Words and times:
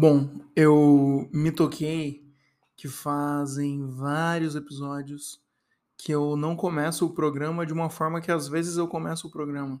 Bom, 0.00 0.30
eu 0.54 1.28
me 1.32 1.50
toquei 1.50 2.24
que 2.76 2.86
fazem 2.86 3.84
vários 3.84 4.54
episódios 4.54 5.42
que 5.96 6.12
eu 6.12 6.36
não 6.36 6.54
começo 6.54 7.04
o 7.04 7.12
programa 7.12 7.66
de 7.66 7.72
uma 7.72 7.90
forma 7.90 8.20
que 8.20 8.30
às 8.30 8.46
vezes 8.46 8.76
eu 8.76 8.86
começo 8.86 9.26
o 9.26 9.30
programa. 9.30 9.80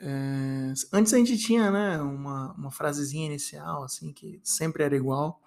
É, 0.00 0.72
antes 0.92 1.14
a 1.14 1.18
gente 1.18 1.38
tinha, 1.38 1.70
né, 1.70 2.02
uma, 2.02 2.54
uma 2.54 2.72
frasezinha 2.72 3.26
inicial, 3.26 3.84
assim, 3.84 4.12
que 4.12 4.40
sempre 4.42 4.82
era 4.82 4.96
igual, 4.96 5.40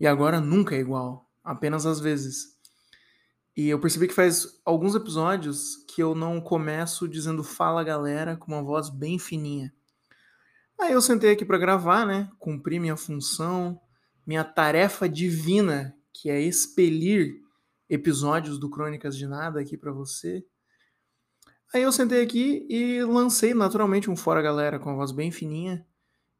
e 0.00 0.08
agora 0.08 0.40
nunca 0.40 0.74
é 0.74 0.80
igual, 0.80 1.30
apenas 1.44 1.86
às 1.86 2.00
vezes. 2.00 2.58
E 3.56 3.68
eu 3.68 3.78
percebi 3.78 4.08
que 4.08 4.14
faz 4.14 4.60
alguns 4.64 4.96
episódios 4.96 5.76
que 5.86 6.02
eu 6.02 6.16
não 6.16 6.40
começo 6.40 7.06
dizendo 7.06 7.44
fala 7.44 7.84
galera 7.84 8.36
com 8.36 8.50
uma 8.50 8.62
voz 8.64 8.88
bem 8.88 9.20
fininha. 9.20 9.72
Aí 10.80 10.92
eu 10.92 11.00
sentei 11.00 11.30
aqui 11.30 11.44
para 11.44 11.58
gravar, 11.58 12.06
né? 12.06 12.30
Cumpri 12.38 12.78
minha 12.78 12.96
função, 12.96 13.80
minha 14.26 14.44
tarefa 14.44 15.08
divina, 15.08 15.96
que 16.12 16.28
é 16.28 16.40
expelir 16.40 17.40
episódios 17.88 18.58
do 18.58 18.70
Crônicas 18.70 19.16
de 19.16 19.26
Nada 19.26 19.60
aqui 19.60 19.76
para 19.76 19.92
você. 19.92 20.44
Aí 21.72 21.82
eu 21.82 21.92
sentei 21.92 22.22
aqui 22.22 22.66
e 22.68 23.02
lancei 23.02 23.52
naturalmente 23.52 24.10
um 24.10 24.16
fora 24.16 24.40
galera 24.40 24.78
com 24.78 24.90
a 24.90 24.94
voz 24.94 25.10
bem 25.10 25.30
fininha 25.30 25.86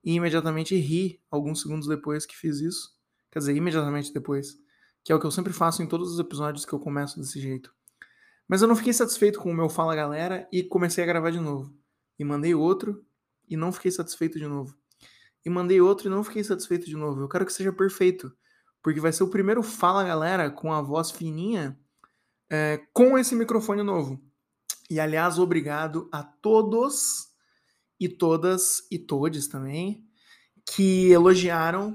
e 0.02 0.14
imediatamente 0.14 0.76
ri 0.76 1.20
alguns 1.30 1.60
segundos 1.60 1.88
depois 1.88 2.26
que 2.26 2.36
fiz 2.36 2.60
isso. 2.60 2.92
Quer 3.32 3.40
dizer, 3.40 3.56
imediatamente 3.56 4.12
depois, 4.12 4.56
que 5.02 5.12
é 5.12 5.14
o 5.14 5.18
que 5.18 5.26
eu 5.26 5.30
sempre 5.30 5.52
faço 5.52 5.82
em 5.82 5.88
todos 5.88 6.12
os 6.12 6.20
episódios 6.20 6.64
que 6.64 6.72
eu 6.72 6.78
começo 6.78 7.18
desse 7.18 7.40
jeito. 7.40 7.74
Mas 8.46 8.62
eu 8.62 8.68
não 8.68 8.76
fiquei 8.76 8.92
satisfeito 8.92 9.40
com 9.40 9.50
o 9.50 9.54
meu 9.54 9.68
fala 9.68 9.96
galera 9.96 10.46
e 10.52 10.62
comecei 10.62 11.02
a 11.02 11.06
gravar 11.06 11.30
de 11.30 11.40
novo. 11.40 11.74
E 12.18 12.24
mandei 12.24 12.54
outro 12.54 13.04
e 13.48 13.56
não 13.56 13.72
fiquei 13.72 13.90
satisfeito 13.90 14.38
de 14.38 14.46
novo. 14.46 14.76
E 15.44 15.50
mandei 15.50 15.80
outro 15.80 16.06
e 16.06 16.10
não 16.10 16.24
fiquei 16.24 16.42
satisfeito 16.42 16.86
de 16.86 16.96
novo. 16.96 17.20
Eu 17.20 17.28
quero 17.28 17.44
que 17.44 17.52
seja 17.52 17.72
perfeito, 17.72 18.32
porque 18.82 19.00
vai 19.00 19.12
ser 19.12 19.24
o 19.24 19.30
primeiro 19.30 19.62
Fala 19.62 20.04
Galera 20.04 20.50
com 20.50 20.72
a 20.72 20.80
voz 20.80 21.10
fininha 21.10 21.78
é, 22.50 22.80
com 22.92 23.18
esse 23.18 23.34
microfone 23.34 23.82
novo. 23.82 24.20
E 24.90 25.00
aliás, 25.00 25.38
obrigado 25.38 26.08
a 26.12 26.22
todos 26.22 27.28
e 27.98 28.08
todas 28.08 28.86
e 28.90 28.98
todes 28.98 29.48
também 29.48 30.06
que 30.66 31.10
elogiaram 31.10 31.94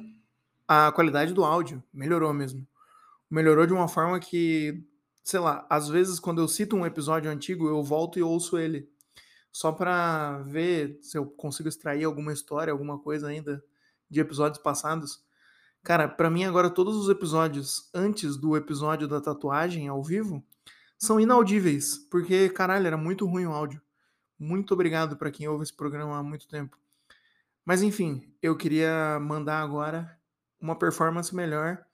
a 0.67 0.91
qualidade 0.91 1.33
do 1.33 1.43
áudio. 1.43 1.83
Melhorou 1.91 2.33
mesmo. 2.33 2.67
Melhorou 3.29 3.65
de 3.65 3.73
uma 3.73 3.87
forma 3.87 4.19
que, 4.19 4.83
sei 5.23 5.39
lá, 5.39 5.65
às 5.69 5.87
vezes 5.87 6.19
quando 6.19 6.41
eu 6.41 6.47
cito 6.47 6.75
um 6.75 6.85
episódio 6.85 7.29
antigo, 7.31 7.67
eu 7.67 7.83
volto 7.83 8.19
e 8.19 8.23
ouço 8.23 8.57
ele 8.57 8.89
só 9.51 9.71
para 9.71 10.39
ver 10.43 10.99
se 11.01 11.17
eu 11.17 11.25
consigo 11.25 11.69
extrair 11.69 12.03
alguma 12.03 12.33
história, 12.33 12.71
alguma 12.71 12.99
coisa 12.99 13.27
ainda 13.27 13.63
de 14.09 14.19
episódios 14.19 14.61
passados. 14.61 15.23
Cara, 15.83 16.07
para 16.07 16.29
mim 16.29 16.43
agora 16.43 16.69
todos 16.69 16.95
os 16.95 17.09
episódios 17.09 17.89
antes 17.93 18.35
do 18.35 18.55
episódio 18.55 19.07
da 19.07 19.21
tatuagem 19.21 19.87
ao 19.87 20.03
vivo 20.03 20.43
são 20.97 21.19
inaudíveis, 21.19 21.97
porque 22.09 22.49
caralho, 22.49 22.85
era 22.87 22.97
muito 22.97 23.25
ruim 23.25 23.45
o 23.45 23.53
áudio. 23.53 23.81
Muito 24.37 24.73
obrigado 24.73 25.17
para 25.17 25.31
quem 25.31 25.47
ouve 25.47 25.63
esse 25.63 25.73
programa 25.73 26.17
há 26.17 26.23
muito 26.23 26.47
tempo. 26.47 26.77
Mas 27.65 27.81
enfim, 27.81 28.33
eu 28.41 28.57
queria 28.57 29.19
mandar 29.19 29.61
agora 29.61 30.17
uma 30.59 30.77
performance 30.77 31.33
melhor 31.33 31.85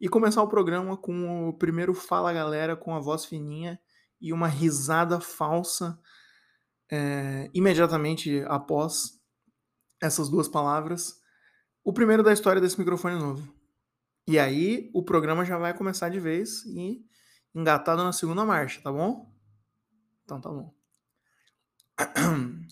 e 0.00 0.08
começar 0.08 0.42
o 0.42 0.48
programa 0.48 0.96
com 0.96 1.48
o 1.48 1.52
primeiro 1.52 1.94
Fala 1.94 2.32
Galera 2.32 2.76
com 2.76 2.94
a 2.94 3.00
voz 3.00 3.24
fininha 3.24 3.78
e 4.20 4.32
uma 4.32 4.46
risada 4.46 5.20
falsa 5.20 5.98
é, 6.90 7.50
imediatamente 7.54 8.42
após 8.46 9.20
essas 10.00 10.28
duas 10.28 10.48
palavras, 10.48 11.20
o 11.84 11.92
primeiro 11.92 12.22
da 12.22 12.32
história 12.32 12.60
desse 12.60 12.78
microfone 12.78 13.16
novo. 13.16 13.54
E 14.26 14.38
aí 14.38 14.90
o 14.92 15.02
programa 15.02 15.44
já 15.44 15.56
vai 15.56 15.72
começar 15.72 16.08
de 16.08 16.18
vez 16.18 16.64
e 16.66 17.04
engatado 17.54 18.02
na 18.02 18.12
segunda 18.12 18.44
marcha, 18.44 18.80
tá 18.82 18.92
bom? 18.92 19.32
Então 20.24 20.40
tá 20.40 20.50
bom. 20.50 20.74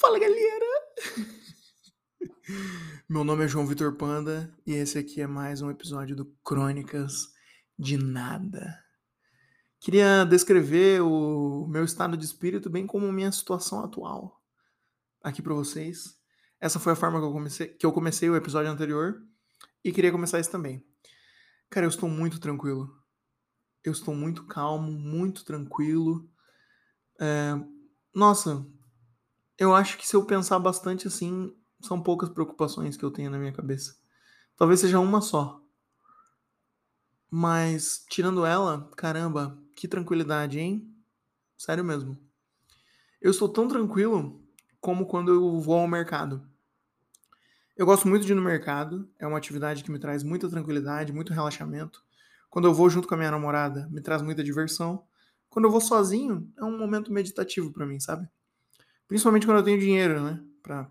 Fala 0.00 0.18
galera! 0.18 0.66
Meu 3.08 3.24
nome 3.24 3.44
é 3.44 3.48
João 3.48 3.66
Vitor 3.66 3.96
Panda 3.96 4.52
e 4.66 4.72
esse 4.72 4.98
aqui 4.98 5.20
é 5.20 5.26
mais 5.26 5.62
um 5.62 5.70
episódio 5.70 6.16
do 6.16 6.26
Crônicas 6.42 7.32
de 7.78 7.96
Nada. 7.96 8.83
Queria 9.84 10.24
descrever 10.24 11.02
o 11.02 11.66
meu 11.68 11.84
estado 11.84 12.16
de 12.16 12.24
espírito 12.24 12.70
bem 12.70 12.86
como 12.86 13.12
minha 13.12 13.30
situação 13.30 13.84
atual 13.84 14.42
aqui 15.22 15.42
para 15.42 15.52
vocês. 15.52 16.18
Essa 16.58 16.80
foi 16.80 16.94
a 16.94 16.96
forma 16.96 17.18
que 17.20 17.26
eu 17.26 17.32
comecei, 17.32 17.68
que 17.68 17.84
eu 17.84 17.92
comecei 17.92 18.30
o 18.30 18.34
episódio 18.34 18.70
anterior 18.70 19.22
e 19.84 19.92
queria 19.92 20.10
começar 20.10 20.40
esse 20.40 20.50
também. 20.50 20.82
Cara, 21.68 21.84
eu 21.84 21.90
estou 21.90 22.08
muito 22.08 22.40
tranquilo. 22.40 22.98
Eu 23.84 23.92
estou 23.92 24.14
muito 24.14 24.46
calmo, 24.46 24.90
muito 24.90 25.44
tranquilo. 25.44 26.26
É... 27.20 27.52
Nossa, 28.14 28.66
eu 29.58 29.74
acho 29.74 29.98
que 29.98 30.08
se 30.08 30.16
eu 30.16 30.24
pensar 30.24 30.58
bastante 30.60 31.08
assim, 31.08 31.54
são 31.82 32.02
poucas 32.02 32.30
preocupações 32.30 32.96
que 32.96 33.04
eu 33.04 33.10
tenho 33.10 33.30
na 33.30 33.38
minha 33.38 33.52
cabeça. 33.52 33.94
Talvez 34.56 34.80
seja 34.80 34.98
uma 34.98 35.20
só. 35.20 35.60
Mas, 37.30 38.02
tirando 38.08 38.46
ela, 38.46 38.90
caramba, 38.96 39.62
que 39.74 39.88
tranquilidade, 39.88 40.58
hein? 40.58 40.94
Sério 41.56 41.84
mesmo. 41.84 42.18
Eu 43.20 43.30
estou 43.30 43.48
tão 43.48 43.66
tranquilo 43.68 44.42
como 44.80 45.06
quando 45.06 45.32
eu 45.32 45.60
vou 45.60 45.78
ao 45.78 45.88
mercado. 45.88 46.46
Eu 47.76 47.86
gosto 47.86 48.06
muito 48.06 48.24
de 48.24 48.32
ir 48.32 48.34
no 48.34 48.42
mercado, 48.42 49.10
é 49.18 49.26
uma 49.26 49.38
atividade 49.38 49.82
que 49.82 49.90
me 49.90 49.98
traz 49.98 50.22
muita 50.22 50.48
tranquilidade, 50.48 51.12
muito 51.12 51.32
relaxamento. 51.32 52.04
Quando 52.48 52.68
eu 52.68 52.74
vou 52.74 52.88
junto 52.88 53.08
com 53.08 53.14
a 53.14 53.16
minha 53.16 53.30
namorada, 53.30 53.88
me 53.90 54.00
traz 54.00 54.22
muita 54.22 54.44
diversão. 54.44 55.04
Quando 55.50 55.64
eu 55.64 55.70
vou 55.70 55.80
sozinho, 55.80 56.48
é 56.56 56.62
um 56.62 56.78
momento 56.78 57.12
meditativo 57.12 57.72
para 57.72 57.84
mim, 57.84 57.98
sabe? 57.98 58.28
Principalmente 59.08 59.46
quando 59.46 59.58
eu 59.58 59.64
tenho 59.64 59.80
dinheiro, 59.80 60.22
né? 60.22 60.40
Pra 60.62 60.88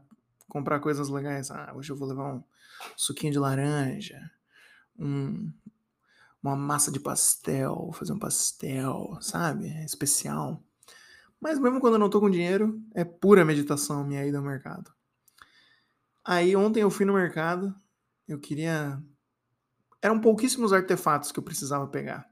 comprar 0.49 0.79
coisas 0.79 1.07
legais. 1.07 1.49
Ah, 1.51 1.71
hoje 1.73 1.89
eu 1.89 1.95
vou 1.95 2.07
levar 2.07 2.35
um 2.35 2.43
suquinho 2.97 3.31
de 3.31 3.39
laranja, 3.39 4.19
um, 4.99 5.51
uma 6.43 6.55
massa 6.55 6.91
de 6.91 6.99
pastel, 6.99 7.91
fazer 7.93 8.11
um 8.11 8.19
pastel, 8.19 9.17
sabe? 9.21 9.69
É 9.69 9.85
especial. 9.85 10.61
Mas 11.39 11.57
mesmo 11.57 11.79
quando 11.79 11.93
eu 11.93 11.99
não 11.99 12.09
tô 12.09 12.19
com 12.19 12.29
dinheiro, 12.29 12.81
é 12.93 13.03
pura 13.05 13.45
meditação 13.45 14.05
minha 14.05 14.25
ida 14.25 14.37
ao 14.37 14.43
mercado. 14.43 14.91
Aí 16.23 16.55
ontem 16.55 16.81
eu 16.81 16.89
fui 16.89 17.05
no 17.05 17.13
mercado, 17.13 17.73
eu 18.27 18.39
queria. 18.39 19.01
Eram 20.01 20.19
pouquíssimos 20.19 20.73
artefatos 20.73 21.31
que 21.31 21.39
eu 21.39 21.43
precisava 21.43 21.87
pegar. 21.87 22.29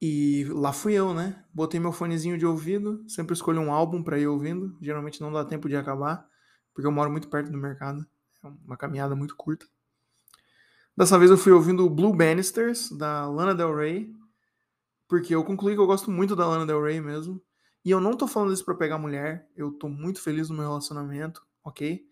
E 0.00 0.46
lá 0.48 0.72
fui 0.72 0.94
eu, 0.94 1.12
né? 1.12 1.44
Botei 1.52 1.78
meu 1.78 1.92
fonezinho 1.92 2.38
de 2.38 2.46
ouvido, 2.46 3.04
sempre 3.06 3.34
escolho 3.34 3.60
um 3.60 3.70
álbum 3.70 4.02
para 4.02 4.18
ir 4.18 4.26
ouvindo. 4.26 4.76
Geralmente 4.80 5.20
não 5.20 5.30
dá 5.30 5.44
tempo 5.44 5.68
de 5.68 5.76
acabar, 5.76 6.26
porque 6.72 6.86
eu 6.86 6.92
moro 6.92 7.10
muito 7.10 7.28
perto 7.28 7.52
do 7.52 7.58
mercado. 7.58 8.06
É 8.42 8.48
uma 8.64 8.76
caminhada 8.78 9.14
muito 9.14 9.36
curta. 9.36 9.66
Dessa 10.96 11.18
vez 11.18 11.30
eu 11.30 11.38
fui 11.38 11.52
ouvindo 11.52 11.88
Blue 11.88 12.14
Bannisters, 12.14 12.90
da 12.90 13.28
Lana 13.28 13.54
Del 13.54 13.74
Rey, 13.74 14.12
porque 15.08 15.34
eu 15.34 15.44
concluí 15.44 15.74
que 15.74 15.80
eu 15.80 15.86
gosto 15.86 16.10
muito 16.10 16.36
da 16.36 16.46
Lana 16.46 16.66
Del 16.66 16.82
Rey 16.82 17.00
mesmo. 17.00 17.42
E 17.84 17.90
eu 17.90 18.00
não 18.00 18.16
tô 18.16 18.26
falando 18.28 18.52
isso 18.52 18.64
pra 18.64 18.74
pegar 18.74 18.98
mulher, 18.98 19.48
eu 19.56 19.72
tô 19.72 19.88
muito 19.88 20.20
feliz 20.20 20.50
no 20.50 20.56
meu 20.56 20.66
relacionamento, 20.66 21.42
ok? 21.64 22.04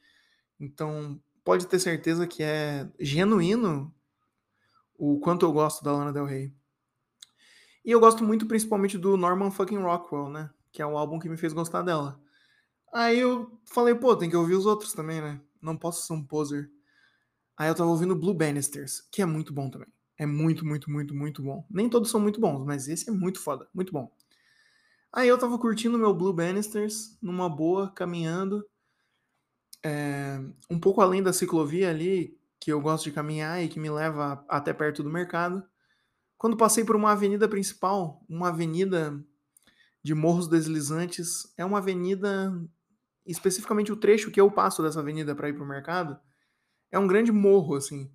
Então, 0.59 1.21
pode 1.45 1.67
ter 1.67 1.79
certeza 1.79 2.27
que 2.27 2.43
é 2.43 2.91
genuíno 2.99 3.95
o 4.95 5.21
quanto 5.21 5.45
eu 5.45 5.53
gosto 5.53 5.85
da 5.85 5.93
Lana 5.93 6.13
Del 6.13 6.25
Rey. 6.25 6.53
E 7.85 7.91
eu 7.91 8.01
gosto 8.01 8.25
muito 8.25 8.47
principalmente 8.47 8.99
do 8.99 9.17
Norman 9.17 9.51
fucking 9.51 9.79
Rockwell, 9.79 10.29
né? 10.29 10.51
Que 10.73 10.83
é 10.83 10.87
o 10.87 10.99
álbum 10.99 11.19
que 11.19 11.29
me 11.29 11.37
fez 11.37 11.53
gostar 11.53 11.83
dela. 11.83 12.21
Aí 12.93 13.19
eu 13.19 13.59
falei, 13.65 13.95
pô, 13.95 14.17
tem 14.17 14.29
que 14.29 14.37
ouvir 14.37 14.55
os 14.55 14.67
outros 14.67 14.93
também, 14.93 15.21
né? 15.21 15.41
Não 15.61 15.77
posso 15.77 16.07
ser 16.07 16.13
um 16.13 16.23
poser. 16.23 16.71
Aí 17.59 17.69
eu 17.69 17.75
tava 17.75 17.91
ouvindo 17.91 18.15
Blue 18.15 18.33
Bannisters, 18.33 19.03
que 19.11 19.21
é 19.21 19.27
muito 19.27 19.53
bom 19.53 19.69
também. 19.69 19.89
É 20.17 20.25
muito, 20.25 20.65
muito, 20.65 20.89
muito, 20.89 21.13
muito 21.13 21.43
bom. 21.43 21.67
Nem 21.69 21.89
todos 21.89 22.09
são 22.09 22.21
muito 22.21 22.41
bons, 22.41 22.65
mas 22.65 22.87
esse 22.87 23.11
é 23.11 23.13
muito 23.13 23.41
foda, 23.41 23.69
muito 23.75 23.93
bom. 23.93 24.13
Aí 25.13 25.29
eu 25.29 25.37
tava 25.37 25.59
curtindo 25.59 25.99
meu 25.99 26.15
Blue 26.15 26.33
Bannisters, 26.33 27.19
numa 27.21 27.49
boa, 27.49 27.91
caminhando. 27.91 28.65
É, 29.83 30.41
um 30.71 30.79
pouco 30.79 31.01
além 31.01 31.21
da 31.21 31.33
ciclovia 31.33 31.91
ali, 31.91 32.39
que 32.61 32.73
eu 32.73 32.81
gosto 32.81 33.05
de 33.05 33.13
caminhar 33.13 33.63
e 33.63 33.69
que 33.69 33.81
me 33.81 33.91
leva 33.91 34.45
até 34.49 34.73
perto 34.73 35.03
do 35.03 35.11
mercado. 35.11 35.65
Quando 36.37 36.57
passei 36.57 36.85
por 36.85 36.95
uma 36.95 37.11
avenida 37.11 37.49
principal, 37.49 38.25
uma 38.29 38.49
avenida 38.49 39.21
de 40.01 40.15
morros 40.15 40.47
deslizantes, 40.47 41.53
é 41.57 41.65
uma 41.65 41.79
avenida, 41.79 42.53
especificamente 43.27 43.91
o 43.91 43.97
trecho 43.97 44.31
que 44.31 44.41
eu 44.41 44.49
passo 44.49 44.81
dessa 44.81 45.01
avenida 45.01 45.35
para 45.35 45.49
ir 45.49 45.55
pro 45.55 45.67
mercado, 45.67 46.19
é 46.91 46.99
um 46.99 47.07
grande 47.07 47.33
morro, 47.33 47.75
assim, 47.75 48.11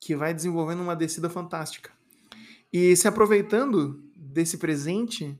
que 0.00 0.14
vai 0.14 0.34
desenvolvendo 0.34 0.82
uma 0.82 0.96
descida 0.96 1.30
fantástica. 1.30 1.92
E 2.72 2.96
se 2.96 3.06
aproveitando 3.06 4.02
desse 4.16 4.58
presente 4.58 5.38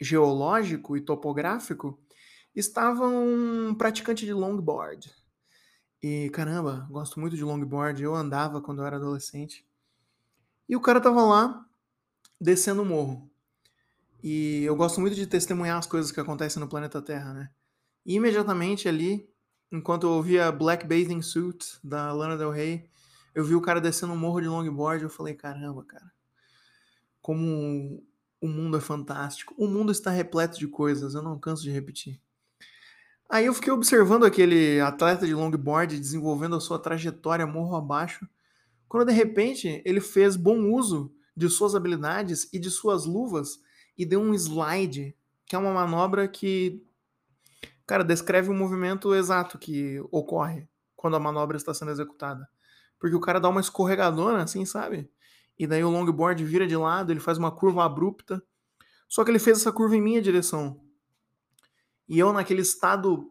geológico 0.00 0.96
e 0.96 1.00
topográfico, 1.00 1.98
estava 2.54 3.06
um 3.06 3.74
praticante 3.74 4.26
de 4.26 4.32
longboard. 4.32 5.12
E 6.02 6.28
caramba, 6.30 6.86
gosto 6.90 7.20
muito 7.20 7.36
de 7.36 7.44
longboard. 7.44 8.02
Eu 8.02 8.14
andava 8.14 8.60
quando 8.60 8.82
eu 8.82 8.86
era 8.86 8.96
adolescente. 8.96 9.64
E 10.68 10.74
o 10.74 10.80
cara 10.80 11.00
tava 11.00 11.22
lá 11.22 11.64
descendo 12.40 12.82
o 12.82 12.84
morro. 12.84 13.30
E 14.22 14.62
eu 14.64 14.74
gosto 14.74 15.00
muito 15.00 15.14
de 15.14 15.26
testemunhar 15.26 15.78
as 15.78 15.86
coisas 15.86 16.10
que 16.10 16.20
acontecem 16.20 16.60
no 16.60 16.68
planeta 16.68 17.00
Terra, 17.00 17.32
né? 17.32 17.50
E 18.04 18.14
imediatamente 18.14 18.88
ali, 18.88 19.31
enquanto 19.72 20.06
eu 20.06 20.10
ouvia 20.10 20.52
Black 20.52 20.86
Bathing 20.86 21.22
Suit 21.22 21.78
da 21.82 22.12
Lana 22.12 22.36
Del 22.36 22.50
Rey, 22.50 22.88
eu 23.34 23.42
vi 23.42 23.54
o 23.54 23.62
cara 23.62 23.80
descendo 23.80 24.12
um 24.12 24.16
morro 24.16 24.40
de 24.40 24.48
longboard. 24.48 25.02
Eu 25.02 25.10
falei, 25.10 25.34
caramba, 25.34 25.82
cara, 25.84 26.12
como 27.20 28.04
o 28.40 28.46
mundo 28.46 28.76
é 28.76 28.80
fantástico. 28.80 29.54
O 29.56 29.66
mundo 29.66 29.90
está 29.90 30.10
repleto 30.10 30.58
de 30.58 30.68
coisas, 30.68 31.14
eu 31.14 31.22
não 31.22 31.38
canso 31.38 31.62
de 31.62 31.70
repetir. 31.70 32.20
Aí 33.30 33.46
eu 33.46 33.54
fiquei 33.54 33.72
observando 33.72 34.24
aquele 34.24 34.78
atleta 34.80 35.26
de 35.26 35.34
longboard 35.34 35.98
desenvolvendo 35.98 36.56
a 36.56 36.60
sua 36.60 36.78
trajetória 36.78 37.46
morro 37.46 37.74
abaixo, 37.74 38.28
quando 38.86 39.06
de 39.06 39.12
repente 39.14 39.80
ele 39.86 40.02
fez 40.02 40.36
bom 40.36 40.70
uso 40.70 41.14
de 41.34 41.48
suas 41.48 41.74
habilidades 41.74 42.46
e 42.52 42.58
de 42.58 42.70
suas 42.70 43.06
luvas 43.06 43.58
e 43.96 44.04
deu 44.04 44.20
um 44.20 44.34
slide, 44.34 45.16
que 45.46 45.56
é 45.56 45.58
uma 45.58 45.72
manobra 45.72 46.28
que, 46.28 46.84
cara, 47.86 48.04
descreve 48.04 48.50
o 48.50 48.54
movimento 48.54 49.14
exato 49.14 49.58
que 49.58 50.00
ocorre 50.10 50.68
quando 50.96 51.16
a 51.16 51.20
manobra 51.20 51.56
está 51.56 51.74
sendo 51.74 51.90
executada. 51.90 52.48
Porque 52.98 53.16
o 53.16 53.20
cara 53.20 53.40
dá 53.40 53.48
uma 53.48 53.60
escorregadona, 53.60 54.42
assim, 54.42 54.64
sabe? 54.64 55.10
E 55.58 55.66
daí 55.66 55.82
o 55.82 55.90
longboard 55.90 56.44
vira 56.44 56.66
de 56.66 56.76
lado, 56.76 57.12
ele 57.12 57.20
faz 57.20 57.38
uma 57.38 57.50
curva 57.50 57.84
abrupta. 57.84 58.42
Só 59.08 59.24
que 59.24 59.30
ele 59.30 59.38
fez 59.38 59.58
essa 59.58 59.72
curva 59.72 59.96
em 59.96 60.00
minha 60.00 60.22
direção. 60.22 60.80
E 62.08 62.18
eu, 62.18 62.32
naquele 62.32 62.62
estado 62.62 63.30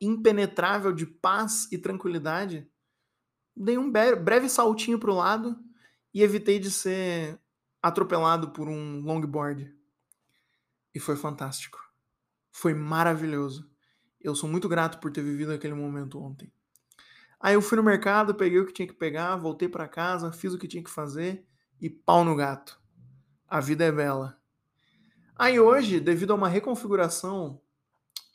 impenetrável 0.00 0.92
de 0.92 1.06
paz 1.06 1.70
e 1.70 1.78
tranquilidade, 1.78 2.68
dei 3.56 3.78
um 3.78 3.90
breve 3.90 4.48
saltinho 4.48 4.98
para 4.98 5.10
o 5.10 5.14
lado 5.14 5.58
e 6.12 6.22
evitei 6.22 6.58
de 6.58 6.70
ser 6.70 7.38
atropelado 7.82 8.50
por 8.50 8.68
um 8.68 9.00
longboard. 9.02 9.74
E 10.94 11.00
foi 11.00 11.16
fantástico. 11.16 11.83
Foi 12.56 12.72
maravilhoso. 12.72 13.68
Eu 14.20 14.32
sou 14.36 14.48
muito 14.48 14.68
grato 14.68 15.00
por 15.00 15.10
ter 15.10 15.22
vivido 15.22 15.50
aquele 15.50 15.74
momento 15.74 16.22
ontem. 16.22 16.52
Aí 17.40 17.54
eu 17.54 17.60
fui 17.60 17.74
no 17.74 17.82
mercado, 17.82 18.32
peguei 18.32 18.60
o 18.60 18.64
que 18.64 18.72
tinha 18.72 18.86
que 18.86 18.94
pegar, 18.94 19.34
voltei 19.34 19.68
para 19.68 19.88
casa, 19.88 20.30
fiz 20.30 20.54
o 20.54 20.58
que 20.58 20.68
tinha 20.68 20.82
que 20.82 20.88
fazer 20.88 21.44
e 21.80 21.90
pau 21.90 22.24
no 22.24 22.36
gato. 22.36 22.80
A 23.48 23.58
vida 23.58 23.84
é 23.84 23.90
bela. 23.90 24.38
Aí 25.34 25.58
hoje, 25.58 25.98
devido 25.98 26.30
a 26.30 26.36
uma 26.36 26.48
reconfiguração 26.48 27.60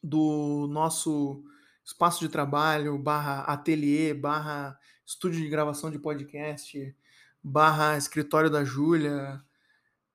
do 0.03 0.67
nosso 0.69 1.41
espaço 1.85 2.19
de 2.19 2.27
trabalho, 2.27 2.99
barra 2.99 3.43
ateliê, 3.43 4.13
barra 4.13 4.77
estúdio 5.05 5.39
de 5.39 5.47
gravação 5.47 5.89
de 5.89 5.97
podcast, 5.97 6.93
barra 7.41 7.97
escritório 7.97 8.49
da 8.49 8.65
Júlia 8.65 9.41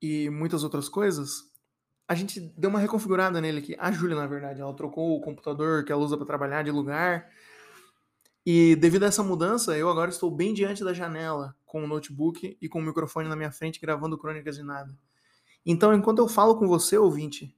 e 0.00 0.28
muitas 0.28 0.62
outras 0.62 0.90
coisas, 0.90 1.50
a 2.06 2.14
gente 2.14 2.40
deu 2.40 2.70
uma 2.70 2.78
reconfigurada 2.78 3.40
nele 3.40 3.60
aqui. 3.60 3.76
A 3.78 3.90
Júlia, 3.90 4.16
na 4.16 4.26
verdade, 4.26 4.60
ela 4.60 4.74
trocou 4.74 5.16
o 5.16 5.20
computador 5.20 5.84
que 5.84 5.92
ela 5.92 6.02
usa 6.02 6.16
para 6.16 6.26
trabalhar 6.26 6.62
de 6.62 6.70
lugar. 6.70 7.30
E 8.44 8.76
devido 8.76 9.04
a 9.04 9.06
essa 9.06 9.22
mudança, 9.22 9.76
eu 9.76 9.88
agora 9.88 10.10
estou 10.10 10.30
bem 10.30 10.52
diante 10.52 10.84
da 10.84 10.92
janela, 10.92 11.56
com 11.64 11.82
o 11.82 11.86
notebook 11.86 12.58
e 12.60 12.68
com 12.68 12.78
o 12.78 12.82
microfone 12.82 13.28
na 13.28 13.36
minha 13.36 13.50
frente, 13.50 13.80
gravando 13.80 14.18
Crônicas 14.18 14.56
de 14.56 14.62
Nada. 14.62 14.96
Então, 15.64 15.94
enquanto 15.94 16.18
eu 16.18 16.28
falo 16.28 16.58
com 16.58 16.68
você, 16.68 16.98
ouvinte, 16.98 17.56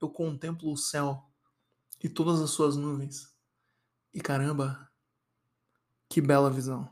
eu 0.00 0.10
contemplo 0.10 0.70
o 0.70 0.76
céu 0.76 1.24
e 2.02 2.08
todas 2.08 2.40
as 2.42 2.50
suas 2.50 2.76
nuvens. 2.76 3.34
E 4.12 4.20
caramba, 4.20 4.88
que 6.08 6.20
bela 6.20 6.50
visão. 6.50 6.90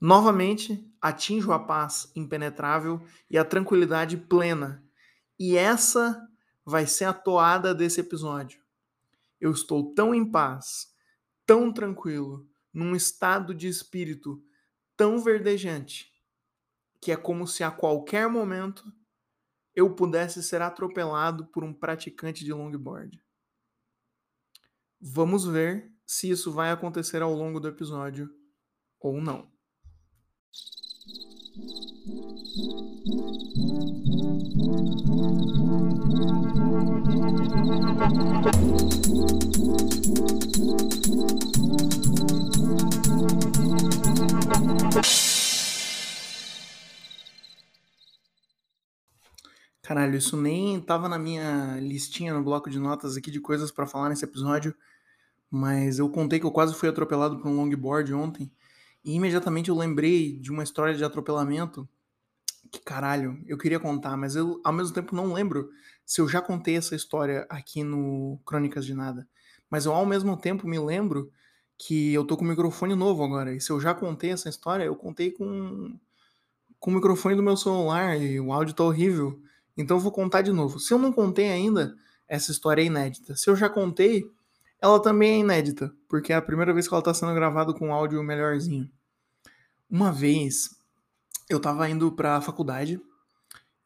Novamente, 0.00 0.92
atinjo 1.00 1.52
a 1.52 1.58
paz 1.58 2.10
impenetrável 2.14 3.00
e 3.30 3.38
a 3.38 3.44
tranquilidade 3.44 4.16
plena. 4.16 4.85
E 5.38 5.56
essa 5.56 6.28
vai 6.64 6.86
ser 6.86 7.04
a 7.04 7.12
toada 7.12 7.74
desse 7.74 8.00
episódio. 8.00 8.60
Eu 9.40 9.52
estou 9.52 9.94
tão 9.94 10.14
em 10.14 10.30
paz, 10.30 10.92
tão 11.44 11.72
tranquilo, 11.72 12.48
num 12.72 12.96
estado 12.96 13.54
de 13.54 13.68
espírito 13.68 14.42
tão 14.96 15.18
verdejante, 15.18 16.12
que 17.00 17.12
é 17.12 17.16
como 17.16 17.46
se 17.46 17.62
a 17.62 17.70
qualquer 17.70 18.28
momento 18.28 18.90
eu 19.74 19.94
pudesse 19.94 20.42
ser 20.42 20.62
atropelado 20.62 21.46
por 21.46 21.62
um 21.62 21.72
praticante 21.72 22.44
de 22.44 22.52
longboard. 22.52 23.22
Vamos 24.98 25.44
ver 25.44 25.92
se 26.06 26.30
isso 26.30 26.50
vai 26.50 26.70
acontecer 26.70 27.20
ao 27.20 27.34
longo 27.34 27.60
do 27.60 27.68
episódio 27.68 28.34
ou 28.98 29.20
não. 29.20 29.50
Caralho, 49.82 50.16
isso 50.16 50.36
nem 50.36 50.80
tava 50.80 51.08
na 51.08 51.18
minha 51.18 51.78
listinha 51.80 52.34
no 52.34 52.42
bloco 52.42 52.68
de 52.68 52.78
notas 52.78 53.16
aqui 53.16 53.30
de 53.30 53.40
coisas 53.40 53.70
para 53.70 53.86
falar 53.86 54.08
nesse 54.08 54.24
episódio, 54.24 54.74
mas 55.50 55.98
eu 55.98 56.10
contei 56.10 56.40
que 56.40 56.46
eu 56.46 56.50
quase 56.50 56.74
fui 56.74 56.88
atropelado 56.88 57.38
por 57.38 57.48
um 57.48 57.56
longboard 57.56 58.12
ontem 58.12 58.50
e 59.04 59.14
imediatamente 59.14 59.68
eu 59.68 59.76
lembrei 59.76 60.38
de 60.40 60.50
uma 60.50 60.64
história 60.64 60.94
de 60.94 61.04
atropelamento 61.04 61.88
que 62.76 62.84
caralho, 62.84 63.42
eu 63.46 63.58
queria 63.58 63.80
contar, 63.80 64.16
mas 64.16 64.36
eu 64.36 64.60
ao 64.64 64.72
mesmo 64.72 64.94
tempo 64.94 65.14
não 65.14 65.32
lembro 65.32 65.70
se 66.04 66.20
eu 66.20 66.28
já 66.28 66.40
contei 66.40 66.76
essa 66.76 66.94
história 66.94 67.46
aqui 67.48 67.82
no 67.82 68.38
Crônicas 68.44 68.84
de 68.84 68.94
Nada. 68.94 69.26
Mas 69.70 69.86
eu 69.86 69.92
ao 69.92 70.06
mesmo 70.06 70.36
tempo 70.36 70.68
me 70.68 70.78
lembro 70.78 71.30
que 71.78 72.12
eu 72.14 72.24
tô 72.24 72.36
com 72.36 72.44
um 72.44 72.48
microfone 72.48 72.94
novo 72.94 73.24
agora. 73.24 73.54
E 73.54 73.60
se 73.60 73.70
eu 73.70 73.80
já 73.80 73.94
contei 73.94 74.30
essa 74.30 74.48
história, 74.48 74.84
eu 74.84 74.94
contei 74.94 75.30
com, 75.30 75.98
com 76.78 76.90
o 76.90 76.94
microfone 76.94 77.34
do 77.34 77.42
meu 77.42 77.56
celular 77.56 78.20
e 78.20 78.38
o 78.40 78.52
áudio 78.52 78.74
tá 78.74 78.84
horrível. 78.84 79.40
Então 79.76 79.96
eu 79.96 80.00
vou 80.00 80.12
contar 80.12 80.42
de 80.42 80.52
novo. 80.52 80.78
Se 80.78 80.94
eu 80.94 80.98
não 80.98 81.12
contei 81.12 81.50
ainda, 81.50 81.96
essa 82.28 82.50
história 82.50 82.82
é 82.82 82.86
inédita. 82.86 83.36
Se 83.36 83.50
eu 83.50 83.56
já 83.56 83.68
contei, 83.68 84.24
ela 84.80 85.00
também 85.00 85.32
é 85.32 85.38
inédita, 85.38 85.92
porque 86.08 86.32
é 86.32 86.36
a 86.36 86.42
primeira 86.42 86.72
vez 86.72 86.86
que 86.86 86.94
ela 86.94 87.00
está 87.00 87.12
sendo 87.12 87.34
gravada 87.34 87.74
com 87.74 87.92
áudio 87.92 88.22
melhorzinho. 88.22 88.90
Uma 89.90 90.12
vez 90.12 90.70
eu 91.48 91.58
estava 91.58 91.88
indo 91.88 92.10
para 92.12 92.36
a 92.36 92.40
faculdade 92.40 93.00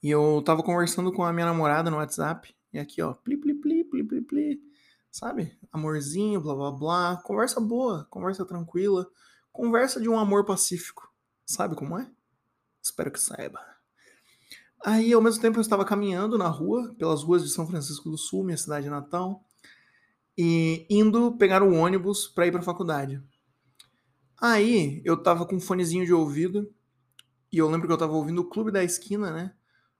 e 0.02 0.10
eu 0.10 0.38
estava 0.40 0.62
conversando 0.62 1.12
com 1.12 1.24
a 1.24 1.32
minha 1.32 1.46
namorada 1.46 1.90
no 1.90 1.98
WhatsApp, 1.98 2.54
e 2.72 2.78
aqui 2.78 3.02
ó, 3.02 3.12
pli 3.12 3.36
pli 3.36 3.54
pli 3.54 3.84
pli 3.84 4.04
pli 4.04 4.22
pli, 4.22 4.62
sabe? 5.10 5.58
Amorzinho, 5.70 6.40
blá 6.40 6.54
blá 6.54 6.70
blá, 6.70 7.16
conversa 7.22 7.60
boa, 7.60 8.06
conversa 8.10 8.46
tranquila, 8.46 9.10
conversa 9.52 10.00
de 10.00 10.08
um 10.08 10.18
amor 10.18 10.44
pacífico. 10.44 11.12
Sabe 11.44 11.74
como 11.74 11.98
é? 11.98 12.10
Espero 12.82 13.10
que 13.10 13.20
saiba. 13.20 13.60
Aí, 14.82 15.12
ao 15.12 15.20
mesmo 15.20 15.42
tempo, 15.42 15.58
eu 15.58 15.60
estava 15.60 15.84
caminhando 15.84 16.38
na 16.38 16.48
rua, 16.48 16.94
pelas 16.98 17.22
ruas 17.22 17.42
de 17.42 17.50
São 17.50 17.66
Francisco 17.66 18.08
do 18.08 18.16
Sul, 18.16 18.44
minha 18.44 18.56
cidade 18.56 18.88
natal, 18.88 19.44
e 20.38 20.86
indo 20.88 21.36
pegar 21.36 21.62
o 21.62 21.74
ônibus 21.74 22.26
para 22.26 22.46
ir 22.46 22.50
para 22.50 22.60
a 22.60 22.64
faculdade. 22.64 23.22
Aí, 24.40 25.02
eu 25.04 25.22
tava 25.22 25.44
com 25.44 25.56
um 25.56 25.60
fonezinho 25.60 26.06
de 26.06 26.14
ouvido, 26.14 26.72
e 27.52 27.58
eu 27.58 27.68
lembro 27.68 27.86
que 27.86 27.92
eu 27.92 27.98
tava 27.98 28.12
ouvindo 28.12 28.40
o 28.40 28.48
Clube 28.48 28.70
da 28.70 28.82
Esquina, 28.84 29.30
né? 29.30 29.54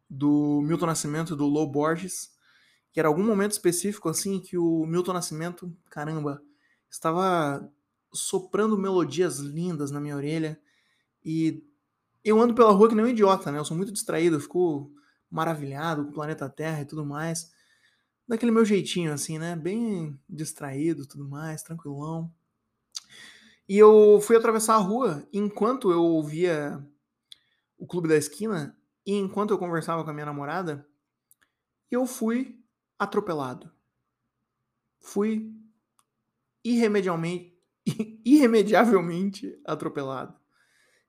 Do 0.09 0.61
Milton 0.63 0.87
Nascimento, 0.87 1.37
do 1.37 1.47
Low 1.47 1.71
Borges, 1.71 2.33
que 2.93 2.99
era 3.01 3.09
algum 3.09 3.25
momento 3.25 3.53
específico, 3.53 4.09
assim, 4.09 4.41
que 4.41 4.59
o 4.59 4.85
Milton 4.87 5.13
Nascimento, 5.13 5.73
caramba, 5.89 6.43
estava 6.91 7.69
soprando 8.13 8.77
melodias 8.77 9.39
lindas 9.39 9.91
na 9.91 10.01
minha 10.01 10.17
orelha, 10.17 10.61
e 11.25 11.65
eu 12.25 12.41
ando 12.41 12.55
pela 12.55 12.73
rua 12.73 12.89
que 12.89 12.95
nem 12.95 13.05
um 13.05 13.09
idiota, 13.09 13.51
né? 13.51 13.59
Eu 13.59 13.65
sou 13.65 13.77
muito 13.77 13.93
distraído, 13.93 14.37
eu 14.37 14.41
fico 14.41 14.93
maravilhado 15.31 16.05
com 16.05 16.11
o 16.11 16.15
planeta 16.15 16.49
Terra 16.49 16.83
e 16.83 16.85
tudo 16.85 17.05
mais. 17.05 17.53
Daquele 18.27 18.53
meu 18.53 18.65
jeitinho, 18.65 19.13
assim, 19.13 19.39
né? 19.39 19.57
Bem 19.57 20.19
distraído 20.29 21.07
tudo 21.07 21.29
mais, 21.29 21.63
tranquilão. 21.63 22.33
E 23.69 23.79
eu 23.79 24.21
fui 24.21 24.37
atravessar 24.37 24.75
a 24.75 24.79
rua 24.79 25.27
enquanto 25.33 25.91
eu 25.91 26.03
ouvia 26.03 26.85
o 27.81 27.87
Clube 27.87 28.09
da 28.09 28.17
Esquina 28.17 28.77
e 29.07 29.15
enquanto 29.15 29.51
eu 29.51 29.59
conversava 29.59 30.05
com 30.05 30.11
a 30.11 30.13
minha 30.13 30.27
namorada, 30.27 30.87
eu 31.91 32.07
fui 32.07 32.63
atropelado. 32.99 33.73
Fui 35.01 35.51
irremediavelmente, 36.63 37.59
irremediavelmente 38.25 39.59
atropelado. 39.65 40.39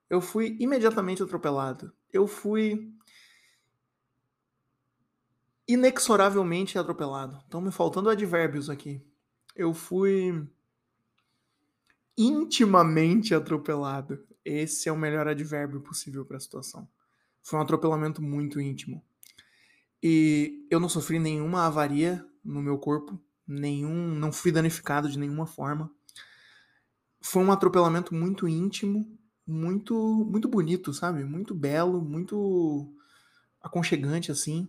Eu 0.08 0.20
fui 0.20 0.56
imediatamente 0.58 1.22
atropelado. 1.22 1.92
Eu 2.10 2.26
fui 2.26 2.92
inexoravelmente 5.68 6.78
atropelado. 6.78 7.38
Estão 7.38 7.60
me 7.60 7.70
faltando 7.70 8.10
advérbios 8.10 8.68
aqui. 8.68 9.06
Eu 9.54 9.74
fui 9.74 10.48
intimamente 12.16 13.34
atropelado. 13.34 14.26
Esse 14.44 14.88
é 14.88 14.92
o 14.92 14.96
melhor 14.96 15.28
advérbio 15.28 15.80
possível 15.80 16.24
para 16.24 16.36
a 16.36 16.40
situação. 16.40 16.88
Foi 17.42 17.58
um 17.58 17.62
atropelamento 17.62 18.22
muito 18.22 18.60
íntimo. 18.60 19.02
E 20.02 20.66
eu 20.70 20.80
não 20.80 20.88
sofri 20.88 21.18
nenhuma 21.18 21.66
avaria 21.66 22.26
no 22.44 22.60
meu 22.60 22.76
corpo, 22.78 23.20
nenhum, 23.46 24.08
não 24.14 24.32
fui 24.32 24.50
danificado 24.50 25.08
de 25.08 25.18
nenhuma 25.18 25.46
forma. 25.46 25.90
Foi 27.20 27.42
um 27.42 27.52
atropelamento 27.52 28.14
muito 28.14 28.48
íntimo, 28.48 29.16
muito 29.46 29.94
muito 30.28 30.48
bonito, 30.48 30.92
sabe? 30.92 31.22
Muito 31.24 31.54
belo, 31.54 32.02
muito 32.02 32.92
aconchegante 33.60 34.32
assim. 34.32 34.68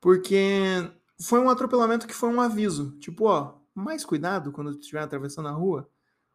Porque 0.00 0.90
foi 1.20 1.40
um 1.40 1.48
atropelamento 1.48 2.06
que 2.06 2.14
foi 2.14 2.28
um 2.28 2.40
aviso, 2.40 2.98
tipo, 2.98 3.24
ó, 3.26 3.58
mais 3.74 4.04
cuidado 4.04 4.52
quando 4.52 4.72
estiver 4.72 5.00
atravessando 5.00 5.48
a 5.48 5.52
rua. 5.52 5.88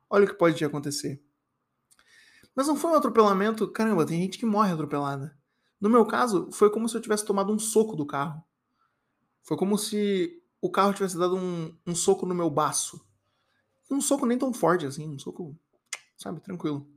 Olha 0.10 0.26
o 0.26 0.28
que 0.28 0.34
pode 0.34 0.56
te 0.56 0.66
acontecer. 0.66 1.22
Mas 2.58 2.66
não 2.66 2.76
foi 2.76 2.90
um 2.90 2.96
atropelamento, 2.96 3.72
caramba, 3.72 4.04
tem 4.04 4.20
gente 4.20 4.40
que 4.40 4.46
morre 4.46 4.74
atropelada. 4.74 5.38
No 5.80 5.92
meu 5.92 6.04
caso, 6.08 6.50
foi 6.52 6.72
como 6.72 6.90
se 6.90 6.98
eu 6.98 7.02
tivesse 7.02 7.24
tomado 7.24 7.54
um 7.54 7.60
soco 7.60 7.96
do 7.96 8.04
carro. 8.04 8.44
Foi 9.44 9.56
como 9.56 9.78
se 9.78 10.42
o 10.60 10.72
carro 10.72 10.92
tivesse 10.92 11.20
dado 11.20 11.38
um, 11.38 11.78
um 11.86 11.94
soco 11.94 12.26
no 12.26 12.34
meu 12.34 12.50
baço. 12.50 13.00
Um 13.92 14.02
soco 14.02 14.26
nem 14.26 14.40
tão 14.40 14.52
forte 14.52 14.88
assim, 14.88 15.08
um 15.08 15.20
soco, 15.20 15.56
sabe, 16.18 16.42
tranquilo. 16.42 16.90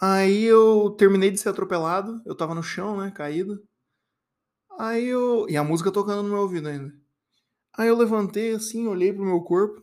Aí 0.00 0.44
eu 0.44 0.90
terminei 0.90 1.32
de 1.32 1.38
ser 1.38 1.48
atropelado, 1.48 2.22
eu 2.24 2.36
tava 2.36 2.54
no 2.54 2.62
chão, 2.62 2.98
né, 2.98 3.10
caído. 3.10 3.66
Aí 4.78 5.06
eu. 5.06 5.48
E 5.48 5.56
a 5.56 5.64
música 5.64 5.90
tocando 5.90 6.22
no 6.22 6.28
meu 6.28 6.42
ouvido 6.42 6.68
ainda. 6.68 6.94
Aí 7.76 7.88
eu 7.88 7.96
levantei 7.96 8.54
assim, 8.54 8.86
olhei 8.86 9.12
pro 9.12 9.24
meu 9.24 9.40
corpo. 9.40 9.82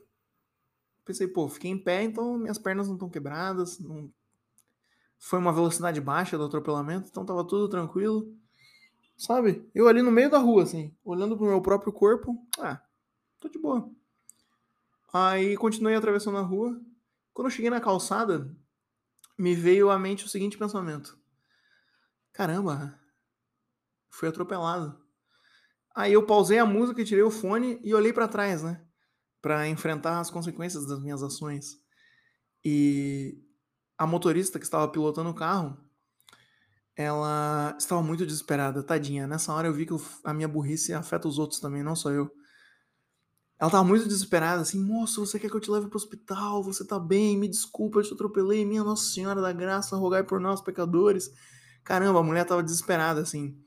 Pensei, 1.03 1.27
pô, 1.27 1.50
fiquei 1.50 1.70
em 1.70 1.77
pé, 1.77 2.03
então 2.03 2.38
minhas 2.38 2.58
pernas 2.58 2.88
não 2.88 2.96
estão 2.96 3.10
quebradas, 3.10 3.77
não 3.77 4.10
foi 5.24 5.39
uma 5.39 5.53
velocidade 5.53 6.01
baixa 6.01 6.38
do 6.38 6.44
atropelamento, 6.44 7.08
então 7.08 7.25
tava 7.25 7.48
tudo 7.48 7.70
tranquilo. 7.70 8.36
Sabe? 9.15 9.70
Eu 9.74 9.88
ali 9.88 10.01
no 10.01 10.12
meio 10.12 10.30
da 10.30 10.38
rua, 10.38 10.63
assim, 10.63 10.94
olhando 11.01 11.38
pro 11.38 11.46
meu 11.46 11.62
próprio 11.62 11.94
corpo, 11.94 12.46
ah, 12.60 12.82
tô 13.39 13.48
de 13.48 13.58
boa. 13.58 13.89
Aí 15.13 15.56
continuei 15.56 15.96
atravessando 15.96 16.38
a 16.38 16.42
rua. 16.42 16.77
Quando 17.34 17.48
eu 17.48 17.51
cheguei 17.51 17.70
na 17.70 17.80
calçada, 17.80 18.53
me 19.38 19.56
veio 19.56 19.89
à 19.89 19.98
mente 19.98 20.25
o 20.25 20.30
seguinte 20.30 20.58
pensamento: 20.58 21.18
caramba, 22.34 23.00
fui 24.10 24.27
atropelado. 24.27 25.01
Aí 25.96 26.12
eu 26.12 26.25
pausei 26.25 26.60
a 26.60 26.65
música, 26.65 27.06
tirei 27.06 27.24
o 27.24 27.32
fone 27.32 27.80
e 27.82 27.96
olhei 27.96 28.12
para 28.12 28.27
trás, 28.27 28.62
né? 28.62 28.86
Para 29.42 29.70
enfrentar 29.70 30.20
as 30.20 30.30
consequências 30.30 30.86
das 30.86 31.01
minhas 31.01 31.24
ações. 31.24 31.82
E 32.65 33.42
a 34.03 34.07
motorista 34.07 34.60
que 34.60 34.65
estava 34.65 34.88
pilotando 34.88 35.29
o 35.29 35.33
carro, 35.33 35.77
ela 36.95 37.75
estava 37.79 38.03
muito 38.03 38.25
desesperada, 38.25 38.83
tadinha. 38.83 39.25
Nessa 39.25 39.53
hora 39.53 39.67
eu 39.67 39.74
vi 39.74 39.86
que 39.86 39.93
a 40.24 40.33
minha 40.33 40.48
burrice 40.48 40.93
afeta 40.93 41.27
os 41.27 41.39
outros 41.39 41.60
também, 41.60 41.81
não 41.81 41.95
só 41.95 42.12
eu. 42.12 42.29
Ela 43.57 43.69
estava 43.69 43.83
muito 43.83 44.07
desesperada, 44.07 44.62
assim, 44.62 44.77
moço, 44.77 45.25
você 45.25 45.39
quer 45.39 45.50
que 45.50 45.55
eu 45.55 45.60
te 45.60 45.72
leve 45.72 45.88
pro 45.88 45.95
hospital? 45.95 46.62
Você 46.63 46.86
tá 46.86 47.00
bem? 47.00 47.38
Me 47.38 47.48
desculpa, 47.48 48.00
eu 48.00 48.03
te 48.03 48.13
atropelei. 48.13 48.65
Minha 48.65 48.83
Nossa 48.83 49.10
Senhora 49.10 49.41
da 49.41 49.53
Graça, 49.53 49.95
rogai 49.95 50.24
por 50.24 50.39
nós, 50.39 50.62
pecadores. 50.62 51.31
Caramba, 51.83 52.19
a 52.19 52.24
mulher 52.24 52.41
estava 52.41 52.62
desesperada, 52.62 53.22
assim. 53.22 53.57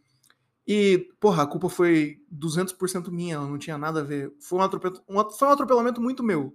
E, 0.67 1.09
porra, 1.19 1.45
a 1.45 1.47
culpa 1.47 1.69
foi 1.69 2.19
200% 2.31 3.11
minha, 3.11 3.37
ela 3.37 3.47
não 3.47 3.57
tinha 3.57 3.79
nada 3.79 4.01
a 4.01 4.05
ver. 4.05 4.35
Foi 4.41 4.59
um, 4.59 4.63
atropelamento, 4.63 5.05
um, 5.09 5.31
foi 5.31 5.49
um 5.49 5.53
atropelamento 5.53 6.01
muito 6.01 6.23
meu, 6.23 6.55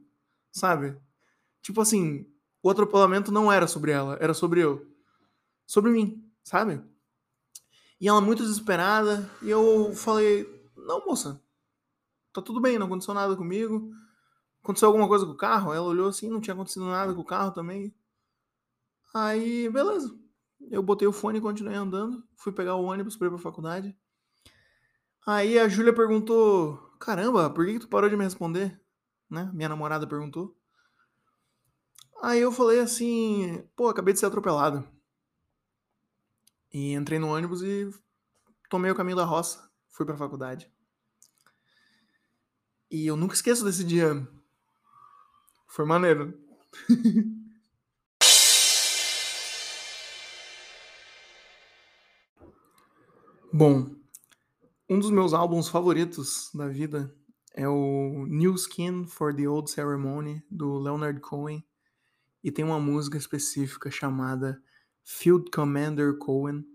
sabe? 0.51 0.95
Tipo 1.61 1.81
assim, 1.81 2.30
o 2.63 2.69
atropelamento 2.69 3.31
não 3.31 3.51
era 3.51 3.67
sobre 3.67 3.91
ela, 3.91 4.17
era 4.19 4.33
sobre 4.33 4.61
eu. 4.61 4.85
Sobre 5.65 5.91
mim, 5.91 6.29
sabe? 6.43 6.81
E 7.99 8.07
ela 8.07 8.21
muito 8.21 8.43
desesperada, 8.43 9.29
e 9.41 9.49
eu 9.49 9.93
falei: 9.93 10.47
Não, 10.75 11.05
moça, 11.05 11.41
tá 12.33 12.41
tudo 12.41 12.59
bem, 12.59 12.77
não 12.77 12.87
aconteceu 12.87 13.13
nada 13.13 13.35
comigo. 13.35 13.91
Aconteceu 14.63 14.87
alguma 14.87 15.07
coisa 15.07 15.25
com 15.25 15.31
o 15.31 15.37
carro? 15.37 15.73
Ela 15.73 15.87
olhou 15.87 16.07
assim, 16.07 16.29
não 16.29 16.39
tinha 16.39 16.53
acontecido 16.53 16.85
nada 16.85 17.13
com 17.13 17.21
o 17.21 17.25
carro 17.25 17.51
também. 17.51 17.93
Aí, 19.13 19.67
beleza. 19.69 20.15
Eu 20.69 20.83
botei 20.83 21.07
o 21.07 21.11
fone 21.11 21.39
e 21.39 21.41
continuei 21.41 21.75
andando. 21.75 22.23
Fui 22.35 22.51
pegar 22.51 22.75
o 22.75 22.83
ônibus 22.83 23.17
para 23.17 23.27
ir 23.27 23.31
pra 23.31 23.39
faculdade. 23.39 23.97
Aí 25.25 25.57
a 25.57 25.67
Júlia 25.67 25.93
perguntou: 25.93 26.77
Caramba, 26.99 27.49
por 27.49 27.65
que, 27.65 27.73
que 27.73 27.79
tu 27.79 27.87
parou 27.87 28.09
de 28.09 28.15
me 28.15 28.23
responder? 28.23 28.79
Né? 29.29 29.49
Minha 29.53 29.69
namorada 29.69 30.05
perguntou. 30.05 30.55
Aí 32.23 32.39
eu 32.39 32.51
falei 32.51 32.79
assim, 32.79 33.67
pô, 33.75 33.87
acabei 33.89 34.13
de 34.13 34.19
ser 34.19 34.27
atropelado. 34.27 34.87
E 36.71 36.93
entrei 36.93 37.17
no 37.17 37.33
ônibus 37.33 37.63
e 37.63 37.89
tomei 38.69 38.91
o 38.91 38.95
caminho 38.95 39.17
da 39.17 39.25
roça, 39.25 39.67
fui 39.89 40.05
pra 40.05 40.15
faculdade. 40.15 40.71
E 42.91 43.07
eu 43.07 43.17
nunca 43.17 43.33
esqueço 43.33 43.65
desse 43.65 43.83
dia. 43.83 44.27
Foi 45.67 45.83
maneiro. 45.83 46.39
Bom, 53.51 53.95
um 54.87 54.99
dos 54.99 55.09
meus 55.09 55.33
álbuns 55.33 55.67
favoritos 55.67 56.51
da 56.53 56.67
vida 56.67 57.11
é 57.55 57.67
o 57.67 58.27
New 58.27 58.53
Skin 58.53 59.07
for 59.07 59.35
the 59.35 59.49
Old 59.49 59.71
Ceremony, 59.71 60.43
do 60.51 60.77
Leonard 60.77 61.19
Cohen 61.19 61.65
e 62.43 62.51
tem 62.51 62.65
uma 62.65 62.79
música 62.79 63.17
específica 63.17 63.91
chamada 63.91 64.61
Field 65.03 65.49
Commander 65.51 66.17
Cohen, 66.17 66.65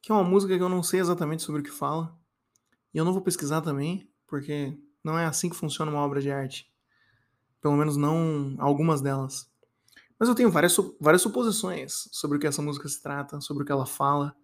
que 0.00 0.10
é 0.10 0.14
uma 0.14 0.24
música 0.24 0.56
que 0.56 0.62
eu 0.62 0.68
não 0.68 0.82
sei 0.82 1.00
exatamente 1.00 1.42
sobre 1.42 1.60
o 1.60 1.64
que 1.64 1.70
fala, 1.70 2.16
e 2.92 2.98
eu 2.98 3.04
não 3.04 3.12
vou 3.12 3.22
pesquisar 3.22 3.60
também, 3.60 4.10
porque 4.26 4.76
não 5.02 5.18
é 5.18 5.26
assim 5.26 5.48
que 5.48 5.56
funciona 5.56 5.90
uma 5.90 6.00
obra 6.00 6.20
de 6.20 6.30
arte. 6.30 6.70
Pelo 7.60 7.76
menos 7.76 7.96
não 7.96 8.56
algumas 8.58 9.00
delas. 9.00 9.50
Mas 10.18 10.28
eu 10.28 10.34
tenho 10.34 10.50
várias, 10.50 10.76
várias 11.00 11.22
suposições 11.22 12.08
sobre 12.12 12.36
o 12.36 12.40
que 12.40 12.46
essa 12.46 12.62
música 12.62 12.88
se 12.88 13.02
trata, 13.02 13.40
sobre 13.40 13.62
o 13.62 13.66
que 13.66 13.72
ela 13.72 13.86
fala, 13.86 14.36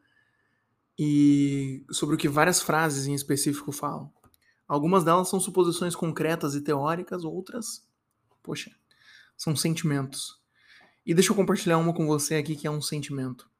e 0.98 1.84
sobre 1.90 2.16
o 2.16 2.18
que 2.18 2.28
várias 2.28 2.60
frases 2.60 3.06
em 3.06 3.14
específico 3.14 3.70
falam. 3.70 4.12
Algumas 4.66 5.04
delas 5.04 5.28
são 5.28 5.38
suposições 5.38 5.94
concretas 5.94 6.54
e 6.54 6.60
teóricas, 6.60 7.24
outras, 7.24 7.86
poxa, 8.42 8.74
são 9.36 9.54
sentimentos. 9.54 10.42
E 11.08 11.14
deixa 11.14 11.32
eu 11.32 11.34
compartilhar 11.34 11.78
uma 11.78 11.94
com 11.94 12.06
você 12.06 12.34
aqui 12.34 12.54
que 12.54 12.66
é 12.66 12.70
um 12.70 12.82
sentimento. 12.82 13.50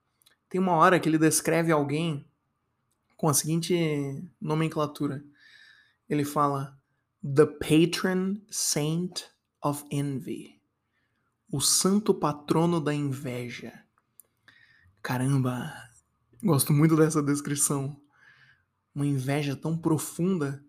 Tem 0.50 0.60
uma 0.60 0.72
hora 0.72 1.00
que 1.00 1.08
ele 1.08 1.16
descreve 1.16 1.72
alguém 1.72 2.30
com 3.16 3.26
a 3.26 3.32
seguinte 3.32 3.74
nomenclatura. 4.38 5.24
Ele 6.10 6.26
fala: 6.26 6.78
The 7.22 7.46
patron 7.46 8.42
saint 8.50 9.22
of 9.64 9.82
envy. 9.90 10.60
O 11.50 11.58
santo 11.58 12.12
patrono 12.12 12.82
da 12.82 12.92
inveja. 12.92 13.82
Caramba, 15.00 15.72
gosto 16.42 16.74
muito 16.74 16.96
dessa 16.96 17.22
descrição. 17.22 17.98
Uma 18.94 19.06
inveja 19.06 19.56
tão 19.56 19.74
profunda 19.74 20.62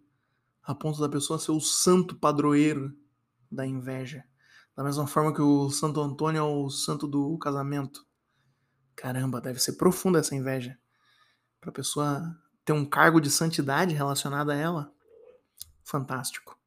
a 0.63 0.73
ponto 0.73 1.01
da 1.01 1.09
pessoa 1.09 1.37
ser 1.37 1.51
o 1.51 1.59
santo 1.59 2.15
padroeiro 2.15 2.97
da 3.51 3.67
inveja. 3.67 4.23
Da 4.79 4.85
mesma 4.85 5.05
forma 5.05 5.33
que 5.33 5.41
o 5.41 5.69
Santo 5.69 5.99
Antônio 5.99 6.39
é 6.39 6.41
o 6.41 6.69
santo 6.69 7.05
do 7.05 7.37
casamento. 7.37 8.07
Caramba, 8.95 9.41
deve 9.41 9.59
ser 9.59 9.73
profunda 9.73 10.19
essa 10.19 10.33
inveja. 10.33 10.79
Pra 11.59 11.69
pessoa 11.69 12.23
ter 12.63 12.71
um 12.71 12.85
cargo 12.85 13.19
de 13.19 13.29
santidade 13.29 13.93
relacionado 13.93 14.51
a 14.51 14.55
ela. 14.55 14.93
Fantástico. 15.83 16.57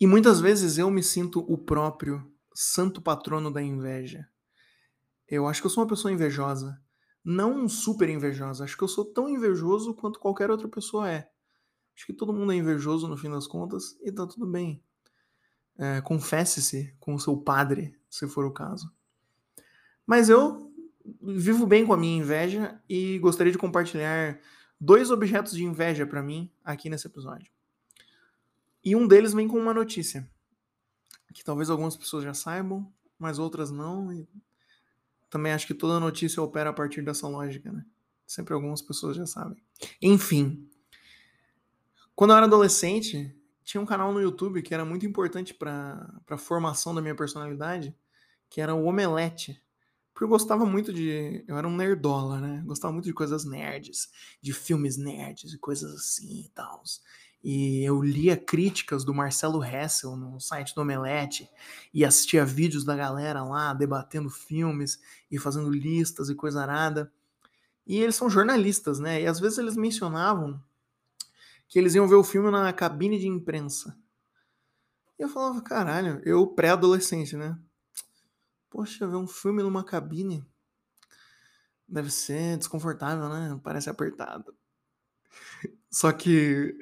E 0.00 0.04
muitas 0.04 0.40
vezes 0.40 0.78
eu 0.78 0.90
me 0.90 1.00
sinto 1.00 1.46
o 1.48 1.56
próprio 1.56 2.28
santo 2.52 3.00
patrono 3.00 3.52
da 3.52 3.62
inveja. 3.62 4.28
Eu 5.28 5.46
acho 5.46 5.60
que 5.60 5.66
eu 5.68 5.70
sou 5.70 5.84
uma 5.84 5.88
pessoa 5.88 6.10
invejosa. 6.10 6.76
Não 7.24 7.68
super 7.68 8.08
invejosa. 8.08 8.64
Acho 8.64 8.76
que 8.76 8.82
eu 8.82 8.88
sou 8.88 9.04
tão 9.04 9.28
invejoso 9.28 9.94
quanto 9.94 10.18
qualquer 10.18 10.50
outra 10.50 10.66
pessoa 10.66 11.08
é. 11.08 11.30
Acho 11.94 12.04
que 12.04 12.12
todo 12.12 12.32
mundo 12.32 12.50
é 12.50 12.56
invejoso 12.56 13.06
no 13.06 13.16
fim 13.16 13.30
das 13.30 13.46
contas 13.46 13.96
e 14.02 14.10
tá 14.10 14.26
tudo 14.26 14.44
bem. 14.44 14.84
É, 15.78 16.00
Confesse-se 16.00 16.94
com 16.98 17.14
o 17.14 17.20
seu 17.20 17.36
padre, 17.36 17.94
se 18.08 18.26
for 18.26 18.44
o 18.44 18.52
caso. 18.52 18.90
Mas 20.06 20.28
eu 20.28 20.72
vivo 21.22 21.66
bem 21.66 21.86
com 21.86 21.92
a 21.92 21.96
minha 21.96 22.18
inveja 22.18 22.80
e 22.88 23.18
gostaria 23.18 23.52
de 23.52 23.58
compartilhar 23.58 24.38
dois 24.80 25.10
objetos 25.10 25.52
de 25.52 25.64
inveja 25.64 26.06
para 26.06 26.22
mim 26.22 26.50
aqui 26.64 26.88
nesse 26.88 27.06
episódio. 27.06 27.50
E 28.84 28.94
um 28.94 29.06
deles 29.06 29.32
vem 29.32 29.48
com 29.48 29.58
uma 29.58 29.74
notícia 29.74 30.28
que 31.36 31.44
talvez 31.44 31.68
algumas 31.68 31.94
pessoas 31.94 32.24
já 32.24 32.32
saibam, 32.32 32.90
mas 33.18 33.38
outras 33.38 33.70
não. 33.70 34.10
E 34.10 34.26
também 35.28 35.52
acho 35.52 35.66
que 35.66 35.74
toda 35.74 36.00
notícia 36.00 36.42
opera 36.42 36.70
a 36.70 36.72
partir 36.72 37.02
dessa 37.02 37.28
lógica, 37.28 37.70
né? 37.70 37.84
Sempre 38.26 38.54
algumas 38.54 38.80
pessoas 38.80 39.16
já 39.16 39.26
sabem. 39.26 39.62
Enfim, 40.00 40.66
quando 42.14 42.30
eu 42.30 42.38
era 42.38 42.46
adolescente, 42.46 43.36
tinha 43.66 43.80
um 43.80 43.84
canal 43.84 44.12
no 44.12 44.20
YouTube 44.22 44.62
que 44.62 44.72
era 44.72 44.84
muito 44.84 45.04
importante 45.04 45.52
para 45.52 46.08
a 46.30 46.38
formação 46.38 46.94
da 46.94 47.02
minha 47.02 47.16
personalidade, 47.16 47.92
que 48.48 48.60
era 48.60 48.72
o 48.72 48.84
Omelete. 48.84 49.60
Porque 50.14 50.22
eu 50.22 50.28
gostava 50.28 50.64
muito 50.64 50.92
de. 50.92 51.44
Eu 51.48 51.58
era 51.58 51.66
um 51.66 51.76
nerdola, 51.76 52.40
né? 52.40 52.62
Gostava 52.64 52.92
muito 52.92 53.06
de 53.06 53.12
coisas 53.12 53.44
nerds, 53.44 54.08
de 54.40 54.52
filmes 54.52 54.96
nerds 54.96 55.52
e 55.52 55.58
coisas 55.58 55.92
assim 55.92 56.44
e 56.44 56.48
tal. 56.50 56.80
E 57.42 57.82
eu 57.82 58.00
lia 58.00 58.36
críticas 58.36 59.04
do 59.04 59.12
Marcelo 59.12 59.62
Hessel 59.62 60.16
no 60.16 60.40
site 60.40 60.72
do 60.72 60.82
Omelete 60.82 61.50
e 61.92 62.04
assistia 62.04 62.46
vídeos 62.46 62.84
da 62.84 62.94
galera 62.94 63.42
lá 63.42 63.74
debatendo 63.74 64.30
filmes 64.30 65.00
e 65.28 65.40
fazendo 65.40 65.70
listas 65.70 66.30
e 66.30 66.36
coisa 66.36 66.62
arada. 66.62 67.12
E 67.84 67.98
eles 67.98 68.14
são 68.14 68.30
jornalistas, 68.30 69.00
né? 69.00 69.22
E 69.22 69.26
às 69.26 69.40
vezes 69.40 69.58
eles 69.58 69.76
mencionavam 69.76 70.62
que 71.68 71.78
eles 71.78 71.94
iam 71.94 72.08
ver 72.08 72.14
o 72.14 72.24
filme 72.24 72.50
na 72.50 72.72
cabine 72.72 73.18
de 73.18 73.26
imprensa. 73.26 73.98
E 75.18 75.22
eu 75.22 75.28
falava, 75.28 75.60
caralho, 75.62 76.20
eu 76.24 76.46
pré-adolescente, 76.46 77.36
né? 77.36 77.58
Poxa, 78.70 79.06
ver 79.06 79.16
um 79.16 79.26
filme 79.26 79.62
numa 79.62 79.84
cabine 79.84 80.44
deve 81.88 82.10
ser 82.10 82.58
desconfortável, 82.58 83.28
né? 83.28 83.58
Parece 83.62 83.88
apertado. 83.88 84.54
Só 85.90 86.12
que 86.12 86.76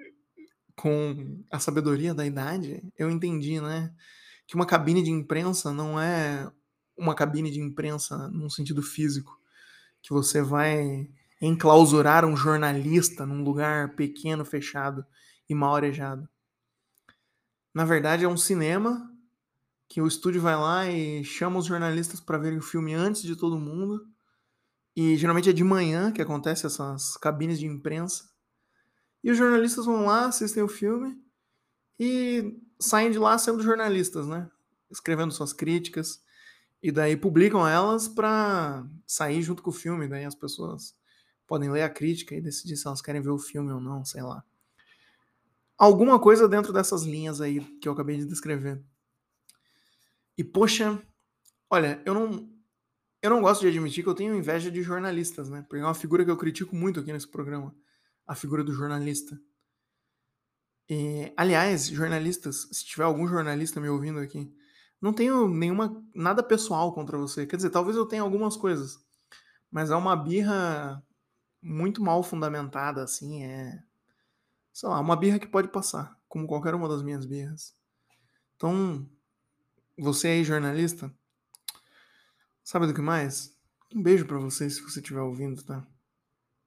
com 0.77 1.45
a 1.51 1.61
sabedoria 1.61 2.13
da 2.13 2.27
idade, 2.27 2.83
eu 2.99 3.11
entendi, 3.11 3.61
né? 3.61 3.95
Que 4.47 4.55
uma 4.55 4.67
cabine 4.67 5.03
de 5.03 5.11
imprensa 5.11 5.73
não 5.73 6.01
é 6.01 6.51
uma 6.97 7.15
cabine 7.15 7.51
de 7.51 7.61
imprensa 7.61 8.29
num 8.29 8.51
sentido 8.51 8.83
físico, 8.83 9.41
que 10.03 10.13
você 10.13 10.43
vai 10.43 11.09
enclausurar 11.45 12.25
um 12.25 12.37
jornalista 12.37 13.27
num 13.27 13.43
lugar 13.43 13.95
pequeno, 13.95 14.45
fechado 14.45 15.05
e 15.49 15.55
mal 15.55 15.77
arejado. 15.77 16.29
Na 17.73 17.85
verdade, 17.85 18.25
é 18.25 18.29
um 18.29 18.37
cinema 18.37 19.11
que 19.89 20.01
o 20.01 20.07
estúdio 20.07 20.41
vai 20.41 20.57
lá 20.57 20.91
e 20.91 21.25
chama 21.25 21.59
os 21.59 21.67
jornalistas 21.67 22.21
para 22.21 22.39
verem 22.39 22.59
o 22.59 22.63
filme 22.63 22.95
antes 22.95 23.23
de 23.23 23.37
todo 23.37 23.59
mundo. 23.59 24.01
E 24.97 25.17
geralmente 25.17 25.51
é 25.51 25.53
de 25.53 25.65
manhã 25.65 26.13
que 26.13 26.23
acontece 26.23 26.67
essas 26.67 27.17
cabines 27.17 27.59
de 27.59 27.67
imprensa. 27.67 28.25
E 29.23 29.31
os 29.31 29.37
jornalistas 29.37 29.87
vão 29.87 30.07
lá, 30.07 30.27
assistem 30.27 30.63
o 30.63 30.69
filme 30.69 31.19
e 31.99 32.61
saem 32.81 33.11
de 33.11 33.19
lá 33.19 33.37
sendo 33.39 33.63
jornalistas, 33.63 34.27
né? 34.27 34.49
Escrevendo 34.91 35.33
suas 35.33 35.53
críticas. 35.53 36.23
E 36.83 36.93
daí 36.93 37.17
publicam 37.17 37.67
elas 37.67 38.07
para 38.07 38.87
sair 39.07 39.43
junto 39.43 39.63
com 39.63 39.71
o 39.71 39.73
filme. 39.73 40.07
Daí 40.07 40.25
as 40.25 40.35
pessoas 40.35 40.95
podem 41.47 41.71
ler 41.71 41.83
a 41.83 41.91
crítica 41.91 42.35
e 42.35 42.41
decidir 42.41 42.77
se 42.77 42.87
elas 42.87 43.03
querem 43.03 43.21
ver 43.21 43.31
o 43.31 43.39
filme 43.39 43.73
ou 43.73 43.81
não, 43.81 44.05
sei 44.05 44.23
lá. 44.23 44.45
Alguma 45.77 46.21
coisa 46.21 46.49
dentro 46.49 46.73
dessas 46.73 47.03
linhas 47.03 47.41
aí 47.41 47.61
que 47.79 47.89
eu 47.89 47.93
acabei 47.93 48.17
de 48.17 48.27
descrever. 48.27 48.83
E 50.37 50.45
poxa, 50.45 51.01
olha, 51.71 52.03
eu 52.05 52.15
não 52.15 52.55
eu 53.23 53.31
não 53.31 53.41
gosto 53.41 53.63
de 53.63 53.69
admitir 53.69 54.05
que 54.05 54.11
eu 54.11 54.15
tenho 54.15 54.37
inveja 54.37 54.71
de 54.71 54.83
jornalistas, 54.83 55.49
né? 55.49 55.63
Porque 55.63 55.83
é 55.83 55.87
uma 55.87 55.95
figura 55.95 56.25
que 56.25 56.31
eu 56.31 56.37
critico 56.37 56.77
muito 56.77 57.01
aqui 57.01 57.11
nesse 57.11 57.27
programa, 57.27 57.75
a 58.27 58.35
figura 58.35 58.63
do 58.63 58.71
jornalista. 58.71 59.41
E, 60.91 61.33
aliás, 61.35 61.87
jornalistas, 61.87 62.69
se 62.71 62.85
tiver 62.85 63.05
algum 63.05 63.27
jornalista 63.27 63.81
me 63.81 63.89
ouvindo 63.89 64.19
aqui, 64.19 64.55
não 65.01 65.13
tenho 65.13 65.49
nenhuma 65.49 66.05
nada 66.15 66.43
pessoal 66.43 66.93
contra 66.93 67.17
você. 67.17 67.47
Quer 67.47 67.57
dizer, 67.57 67.71
talvez 67.71 67.97
eu 67.97 68.05
tenha 68.05 68.21
algumas 68.21 68.59
coisas, 68.59 68.99
mas 69.71 69.91
é 69.91 69.97
uma 69.97 70.15
birra 70.15 71.03
muito 71.65 72.03
mal 72.03 72.23
fundamentada, 72.23 73.03
assim, 73.03 73.43
é 73.43 73.83
sei 74.75 74.89
lá, 74.89 74.99
uma 74.99 75.17
birra 75.17 75.39
que 75.39 75.47
pode 75.47 75.69
passar, 75.69 76.19
como 76.29 76.49
qualquer 76.49 76.75
uma 76.75 76.89
das 76.89 77.01
minhas 77.01 77.25
birras. 77.25 77.77
Então, 78.57 79.09
você 79.97 80.27
aí, 80.29 80.45
jornalista, 80.45 81.15
sabe 82.65 82.89
do 82.89 82.93
que 82.93 83.01
mais? 83.01 83.57
Um 83.95 84.03
beijo 84.03 84.27
para 84.27 84.39
você 84.39 84.69
se 84.69 84.83
você 84.83 84.99
estiver 84.99 85.21
ouvindo, 85.21 85.63
tá? 85.63 85.87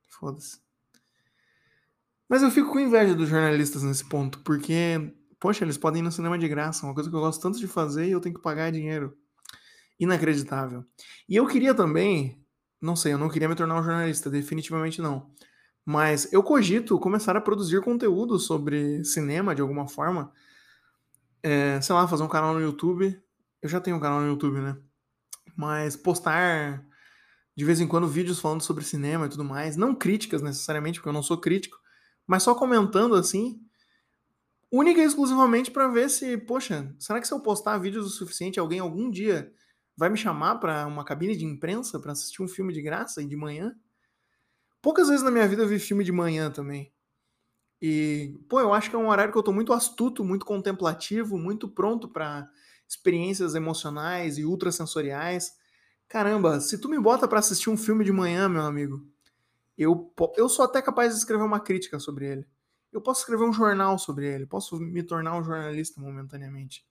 Foda-se. 0.07 0.61
Mas 2.29 2.41
eu 2.41 2.49
fico 2.49 2.71
com 2.71 2.79
inveja 2.79 3.13
dos 3.13 3.27
jornalistas 3.27 3.83
nesse 3.83 4.05
ponto, 4.05 4.39
porque, 4.39 5.13
poxa, 5.37 5.65
eles 5.65 5.77
podem 5.77 5.99
ir 6.01 6.03
no 6.03 6.11
cinema 6.11 6.39
de 6.39 6.47
graça, 6.47 6.85
uma 6.85 6.93
coisa 6.93 7.09
que 7.09 7.15
eu 7.15 7.19
gosto 7.19 7.41
tanto 7.41 7.59
de 7.59 7.67
fazer 7.67 8.07
e 8.07 8.11
eu 8.11 8.21
tenho 8.21 8.35
que 8.35 8.41
pagar 8.41 8.71
dinheiro. 8.71 9.17
Inacreditável. 9.99 10.85
E 11.27 11.35
eu 11.35 11.45
queria 11.45 11.73
também, 11.73 12.41
não 12.81 12.95
sei, 12.95 13.13
eu 13.13 13.17
não 13.17 13.29
queria 13.29 13.49
me 13.49 13.55
tornar 13.55 13.79
um 13.79 13.83
jornalista, 13.83 14.29
definitivamente 14.29 15.01
não. 15.01 15.29
Mas 15.85 16.31
eu 16.33 16.43
cogito 16.43 16.99
começar 16.99 17.35
a 17.35 17.41
produzir 17.41 17.81
conteúdo 17.81 18.37
sobre 18.37 19.03
cinema 19.03 19.55
de 19.55 19.61
alguma 19.61 19.87
forma 19.87 20.31
é, 21.41 21.79
sei 21.81 21.95
lá, 21.95 22.07
fazer 22.07 22.23
um 22.23 22.27
canal 22.27 22.53
no 22.53 22.61
YouTube. 22.61 23.17
Eu 23.61 23.69
já 23.69 23.79
tenho 23.79 23.95
um 23.95 23.99
canal 23.99 24.19
no 24.19 24.27
YouTube, 24.27 24.59
né? 24.59 24.77
Mas 25.55 25.95
postar 25.95 26.85
de 27.55 27.65
vez 27.65 27.79
em 27.79 27.87
quando 27.87 28.07
vídeos 28.07 28.39
falando 28.39 28.61
sobre 28.61 28.83
cinema 28.83 29.25
e 29.25 29.29
tudo 29.29 29.43
mais. 29.43 29.75
Não 29.75 29.95
críticas 29.95 30.41
necessariamente, 30.41 30.99
porque 30.99 31.09
eu 31.09 31.13
não 31.13 31.23
sou 31.23 31.37
crítico, 31.37 31.79
mas 32.27 32.43
só 32.43 32.53
comentando 32.53 33.15
assim, 33.15 33.59
única 34.71 35.01
e 35.01 35.05
exclusivamente 35.05 35.71
para 35.71 35.87
ver 35.87 36.09
se, 36.09 36.37
poxa, 36.37 36.93
será 36.99 37.19
que 37.19 37.27
se 37.27 37.33
eu 37.33 37.39
postar 37.39 37.77
vídeos 37.79 38.05
o 38.05 38.09
suficiente, 38.09 38.59
alguém 38.59 38.79
algum 38.79 39.09
dia 39.09 39.51
vai 39.97 40.09
me 40.09 40.17
chamar 40.17 40.55
para 40.55 40.85
uma 40.85 41.03
cabine 41.03 41.35
de 41.35 41.43
imprensa 41.43 41.99
para 41.99 42.11
assistir 42.11 42.41
um 42.43 42.47
filme 42.47 42.71
de 42.71 42.81
graça 42.81 43.21
e 43.21 43.25
de 43.25 43.35
manhã? 43.35 43.75
Poucas 44.81 45.09
vezes 45.09 45.23
na 45.23 45.31
minha 45.31 45.47
vida 45.47 45.63
eu 45.63 45.67
vi 45.67 45.79
filme 45.79 46.03
de 46.03 46.11
manhã 46.11 46.51
também. 46.51 46.93
E, 47.81 48.39
pô, 48.47 48.59
eu 48.59 48.73
acho 48.73 48.89
que 48.89 48.95
é 48.95 48.99
um 48.99 49.09
horário 49.09 49.31
que 49.31 49.37
eu 49.37 49.43
tô 49.43 49.51
muito 49.51 49.73
astuto, 49.73 50.23
muito 50.23 50.45
contemplativo, 50.45 51.37
muito 51.37 51.67
pronto 51.67 52.07
para 52.07 52.49
experiências 52.87 53.55
emocionais 53.55 54.37
e 54.37 54.45
ultrasensoriais. 54.45 55.53
Caramba, 56.07 56.59
se 56.59 56.79
tu 56.79 56.87
me 56.87 56.99
bota 56.99 57.27
para 57.27 57.39
assistir 57.39 57.69
um 57.69 57.77
filme 57.77 58.05
de 58.05 58.11
manhã, 58.11 58.47
meu 58.47 58.61
amigo, 58.61 59.05
eu, 59.77 60.11
eu 60.35 60.47
sou 60.47 60.65
até 60.65 60.81
capaz 60.81 61.13
de 61.13 61.19
escrever 61.19 61.43
uma 61.43 61.59
crítica 61.59 61.99
sobre 61.99 62.27
ele. 62.27 62.47
Eu 62.91 63.01
posso 63.01 63.21
escrever 63.21 63.43
um 63.43 63.53
jornal 63.53 63.99
sobre 63.99 64.27
ele, 64.27 64.45
posso 64.45 64.79
me 64.79 65.03
tornar 65.03 65.37
um 65.37 65.43
jornalista 65.43 65.99
momentaneamente. 66.01 66.85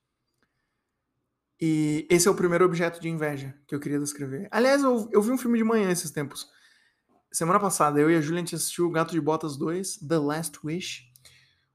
E 1.59 2.05
esse 2.09 2.27
é 2.27 2.31
o 2.31 2.35
primeiro 2.35 2.65
objeto 2.65 3.01
de 3.01 3.09
inveja 3.09 3.55
que 3.67 3.73
eu 3.73 3.79
queria 3.79 3.99
descrever. 3.99 4.47
Aliás, 4.51 4.83
eu, 4.83 5.09
eu 5.11 5.21
vi 5.21 5.31
um 5.31 5.37
filme 5.37 5.57
de 5.57 5.63
manhã 5.63 5.89
esses 5.89 6.11
tempos. 6.11 6.47
Semana 7.31 7.59
passada, 7.59 7.99
eu 7.99 8.09
e 8.11 8.15
a 8.15 8.21
Julia 8.21 8.43
assistiu 8.43 8.89
Gato 8.91 9.11
de 9.11 9.19
Botas 9.19 9.57
2, 9.57 9.97
The 10.07 10.17
Last 10.19 10.59
Wish. 10.63 11.11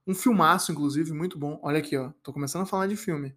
Um 0.07 0.15
filmaço, 0.15 0.71
inclusive, 0.71 1.11
muito 1.11 1.37
bom. 1.37 1.59
Olha 1.61 1.79
aqui, 1.79 1.97
ó. 1.97 2.11
Tô 2.23 2.31
começando 2.31 2.63
a 2.63 2.65
falar 2.65 2.87
de 2.87 2.95
filme. 2.95 3.35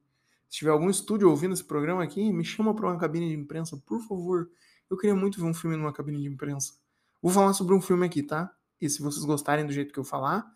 Se 0.49 0.59
tiver 0.59 0.71
algum 0.71 0.89
estúdio 0.89 1.29
ouvindo 1.29 1.53
esse 1.53 1.65
programa 1.65 2.03
aqui, 2.03 2.33
me 2.33 2.45
chama 2.45 2.75
para 2.75 2.87
uma 2.87 2.99
cabine 2.99 3.29
de 3.29 3.35
imprensa, 3.35 3.77
por 3.85 4.01
favor. 4.01 4.49
Eu 4.89 4.97
queria 4.97 5.15
muito 5.15 5.41
ver 5.41 5.47
um 5.47 5.55
filme 5.55 5.77
numa 5.77 5.93
cabine 5.93 6.23
de 6.23 6.29
imprensa. 6.29 6.75
Vou 7.21 7.33
falar 7.33 7.53
sobre 7.55 7.75
um 7.75 7.81
filme 7.81 8.07
aqui, 8.07 8.23
tá? 8.23 8.53
E 8.81 8.89
se 8.89 9.03
vocês 9.03 9.25
gostarem 9.25 9.67
do 9.67 9.73
jeito 9.73 9.93
que 9.93 9.99
eu 9.99 10.05
falar, 10.05 10.47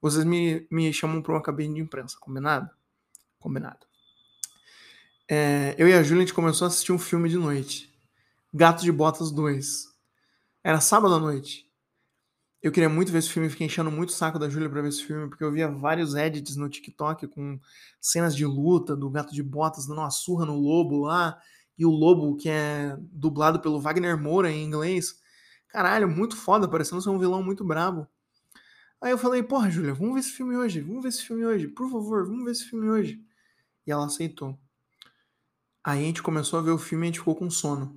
vocês 0.00 0.24
me, 0.24 0.66
me 0.70 0.92
chamam 0.92 1.20
para 1.20 1.32
uma 1.32 1.42
cabine 1.42 1.74
de 1.74 1.80
imprensa. 1.80 2.16
Combinado? 2.18 2.70
Combinado. 3.38 3.86
É, 5.26 5.74
eu 5.78 5.88
e 5.88 5.94
a 5.94 6.02
Julia 6.02 6.22
a 6.22 6.26
gente 6.26 6.34
começou 6.34 6.66
a 6.66 6.68
assistir 6.68 6.92
um 6.92 6.98
filme 6.98 7.30
de 7.30 7.38
noite. 7.38 7.90
Gato 8.52 8.82
de 8.82 8.92
Botas 8.92 9.30
2. 9.30 9.88
Era 10.62 10.80
sábado 10.80 11.14
à 11.14 11.18
noite. 11.18 11.64
Eu 12.62 12.70
queria 12.70 12.88
muito 12.90 13.10
ver 13.10 13.18
esse 13.18 13.30
filme, 13.30 13.48
fiquei 13.48 13.66
enchendo 13.66 13.90
muito 13.90 14.10
o 14.10 14.12
saco 14.12 14.38
da 14.38 14.48
Júlia 14.48 14.68
pra 14.68 14.82
ver 14.82 14.88
esse 14.88 15.02
filme, 15.02 15.28
porque 15.28 15.42
eu 15.44 15.50
via 15.52 15.68
vários 15.68 16.14
edits 16.14 16.56
no 16.56 16.68
TikTok 16.68 17.26
com 17.28 17.58
cenas 18.00 18.36
de 18.36 18.44
luta 18.44 18.94
do 18.94 19.10
gato 19.10 19.34
de 19.34 19.42
botas 19.42 19.86
dando 19.86 20.00
uma 20.00 20.10
surra 20.10 20.46
no 20.46 20.58
lobo 20.58 21.00
lá, 21.00 21.38
e 21.78 21.84
o 21.84 21.90
lobo 21.90 22.36
que 22.36 22.48
é 22.48 22.96
dublado 23.00 23.60
pelo 23.60 23.80
Wagner 23.80 24.18
Moura 24.18 24.50
em 24.50 24.64
inglês. 24.64 25.20
Caralho, 25.68 26.08
muito 26.08 26.36
foda, 26.36 26.68
parecendo 26.68 27.02
ser 27.02 27.10
um 27.10 27.18
vilão 27.18 27.42
muito 27.42 27.64
brabo. 27.64 28.06
Aí 29.00 29.10
eu 29.10 29.18
falei, 29.18 29.42
porra, 29.42 29.70
Júlia, 29.70 29.94
vamos 29.94 30.14
ver 30.14 30.20
esse 30.20 30.30
filme 30.32 30.56
hoje, 30.56 30.80
vamos 30.80 31.02
ver 31.02 31.08
esse 31.08 31.22
filme 31.22 31.44
hoje, 31.44 31.68
por 31.68 31.90
favor, 31.90 32.26
vamos 32.26 32.44
ver 32.44 32.52
esse 32.52 32.64
filme 32.64 32.88
hoje. 32.88 33.22
E 33.86 33.92
ela 33.92 34.06
aceitou. 34.06 34.58
Aí 35.84 36.02
a 36.02 36.06
gente 36.06 36.22
começou 36.22 36.58
a 36.58 36.62
ver 36.62 36.70
o 36.70 36.78
filme 36.78 37.04
e 37.04 37.06
a 37.06 37.12
gente 37.12 37.18
ficou 37.18 37.36
com 37.36 37.50
sono. 37.50 37.94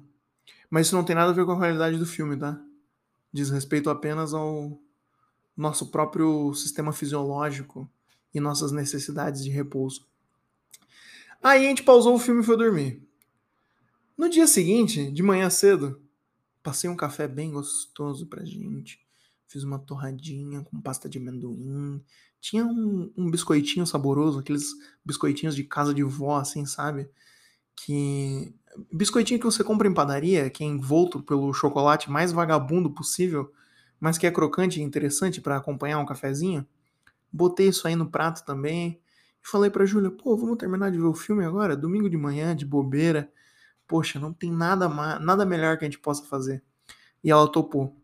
Mas 0.69 0.87
isso 0.87 0.95
não 0.95 1.05
tem 1.05 1.15
nada 1.15 1.31
a 1.31 1.33
ver 1.33 1.45
com 1.45 1.53
a 1.53 1.57
qualidade 1.57 1.97
do 1.97 2.05
filme, 2.05 2.35
tá? 2.35 2.61
Diz 3.31 3.49
respeito 3.49 3.89
apenas 3.89 4.33
ao 4.33 4.77
nosso 5.55 5.87
próprio 5.87 6.53
sistema 6.53 6.91
fisiológico 6.91 7.89
e 8.33 8.41
nossas 8.41 8.73
necessidades 8.73 9.41
de 9.41 9.49
repouso. 9.49 10.05
Aí 11.41 11.65
a 11.65 11.69
gente 11.69 11.83
pausou 11.83 12.15
o 12.15 12.19
filme 12.19 12.41
e 12.41 12.45
foi 12.45 12.57
dormir. 12.57 13.01
No 14.17 14.29
dia 14.29 14.47
seguinte, 14.47 15.09
de 15.09 15.23
manhã 15.23 15.49
cedo, 15.49 16.01
passei 16.61 16.89
um 16.89 16.95
café 16.95 17.27
bem 17.27 17.51
gostoso 17.51 18.27
pra 18.27 18.43
gente. 18.43 18.99
Fiz 19.47 19.63
uma 19.63 19.79
torradinha 19.79 20.61
com 20.61 20.81
pasta 20.81 21.07
de 21.07 21.17
amendoim. 21.17 22.03
Tinha 22.41 22.65
um, 22.65 23.11
um 23.15 23.31
biscoitinho 23.31 23.87
saboroso, 23.87 24.39
aqueles 24.39 24.73
biscoitinhos 25.05 25.55
de 25.55 25.63
casa 25.63 25.93
de 25.93 26.03
vó, 26.03 26.37
assim, 26.37 26.65
sabe? 26.65 27.09
Que 27.77 28.53
biscoitinho 28.91 29.39
que 29.39 29.45
você 29.45 29.63
compra 29.63 29.87
em 29.87 29.93
padaria, 29.93 30.49
que 30.49 30.63
é 30.63 30.67
envolto 30.67 31.21
pelo 31.23 31.53
chocolate 31.53 32.11
mais 32.11 32.31
vagabundo 32.31 32.91
possível, 32.91 33.51
mas 33.99 34.17
que 34.17 34.27
é 34.27 34.31
crocante 34.31 34.79
e 34.79 34.83
interessante 34.83 35.39
para 35.39 35.57
acompanhar 35.57 35.99
um 35.99 36.05
cafezinho. 36.05 36.67
Botei 37.31 37.69
isso 37.69 37.87
aí 37.87 37.95
no 37.95 38.09
prato 38.09 38.43
também. 38.45 38.99
E 39.43 39.47
falei 39.47 39.69
pra 39.69 39.85
Júlia, 39.85 40.11
pô, 40.11 40.35
vamos 40.35 40.57
terminar 40.57 40.91
de 40.91 40.97
ver 40.97 41.05
o 41.05 41.13
filme 41.13 41.45
agora? 41.45 41.77
Domingo 41.77 42.09
de 42.09 42.17
manhã, 42.17 42.55
de 42.55 42.65
bobeira. 42.65 43.31
poxa, 43.87 44.19
não 44.19 44.33
tem 44.33 44.51
nada, 44.51 44.89
nada 45.19 45.45
melhor 45.45 45.77
que 45.77 45.85
a 45.85 45.87
gente 45.87 45.99
possa 45.99 46.25
fazer. 46.25 46.63
E 47.23 47.31
ela 47.31 47.51
topou. 47.51 47.95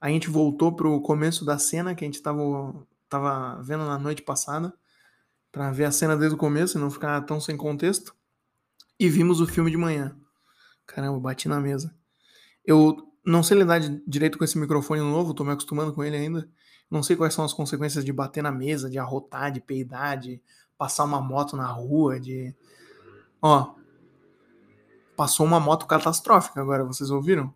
A 0.00 0.08
gente 0.08 0.30
voltou 0.30 0.74
pro 0.74 1.00
começo 1.02 1.44
da 1.44 1.58
cena 1.58 1.94
que 1.94 2.04
a 2.04 2.08
gente 2.08 2.22
tava, 2.22 2.86
tava 3.08 3.60
vendo 3.62 3.84
na 3.86 3.98
noite 3.98 4.22
passada, 4.22 4.72
para 5.52 5.70
ver 5.72 5.84
a 5.86 5.92
cena 5.92 6.16
desde 6.16 6.36
o 6.36 6.38
começo 6.38 6.78
e 6.78 6.80
não 6.80 6.90
ficar 6.90 7.20
tão 7.22 7.40
sem 7.40 7.56
contexto. 7.56 8.15
E 8.98 9.08
vimos 9.08 9.40
o 9.40 9.46
filme 9.46 9.70
de 9.70 9.76
manhã. 9.76 10.16
Caramba, 10.86 11.18
bati 11.18 11.48
na 11.48 11.60
mesa. 11.60 11.94
Eu 12.64 13.12
não 13.24 13.42
sei 13.42 13.58
lidar 13.58 13.80
direito 14.06 14.38
com 14.38 14.44
esse 14.44 14.56
microfone 14.58 15.00
novo, 15.00 15.34
tô 15.34 15.44
me 15.44 15.50
acostumando 15.50 15.92
com 15.92 16.04
ele 16.04 16.16
ainda. 16.16 16.48
Não 16.90 17.02
sei 17.02 17.16
quais 17.16 17.34
são 17.34 17.44
as 17.44 17.52
consequências 17.52 18.04
de 18.04 18.12
bater 18.12 18.42
na 18.42 18.52
mesa, 18.52 18.88
de 18.88 18.98
arrotar, 18.98 19.50
de 19.50 19.60
peidar, 19.60 20.18
de 20.18 20.40
passar 20.78 21.04
uma 21.04 21.20
moto 21.20 21.56
na 21.56 21.66
rua, 21.66 22.20
de. 22.20 22.54
Ó. 23.42 23.74
Passou 25.16 25.46
uma 25.46 25.58
moto 25.58 25.86
catastrófica 25.86 26.60
agora, 26.60 26.84
vocês 26.84 27.10
ouviram? 27.10 27.52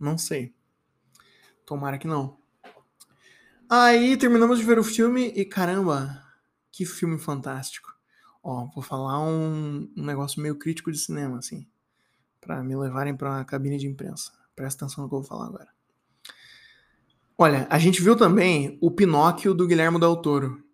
Não 0.00 0.16
sei. 0.16 0.54
Tomara 1.64 1.98
que 1.98 2.06
não. 2.06 2.36
Aí 3.68 4.16
terminamos 4.16 4.58
de 4.58 4.64
ver 4.64 4.78
o 4.78 4.84
filme 4.84 5.28
e 5.36 5.44
caramba, 5.44 6.24
que 6.72 6.86
filme 6.86 7.18
fantástico. 7.18 7.97
Ó, 8.50 8.64
vou 8.74 8.82
falar 8.82 9.20
um, 9.20 9.92
um 9.94 10.02
negócio 10.06 10.40
meio 10.40 10.54
crítico 10.54 10.90
de 10.90 10.96
cinema, 10.96 11.36
assim, 11.36 11.66
para 12.40 12.64
me 12.64 12.74
levarem 12.74 13.14
para 13.14 13.40
a 13.40 13.44
cabine 13.44 13.76
de 13.76 13.86
imprensa. 13.86 14.32
Presta 14.56 14.86
atenção 14.86 15.04
no 15.04 15.10
que 15.10 15.14
eu 15.14 15.20
vou 15.20 15.28
falar 15.28 15.48
agora. 15.48 15.68
Olha, 17.36 17.66
a 17.68 17.78
gente 17.78 18.00
viu 18.00 18.16
também 18.16 18.78
o 18.80 18.90
Pinóquio 18.90 19.52
do 19.52 19.66
Guilherme 19.66 20.00
Del 20.00 20.16
Toro. 20.16 20.64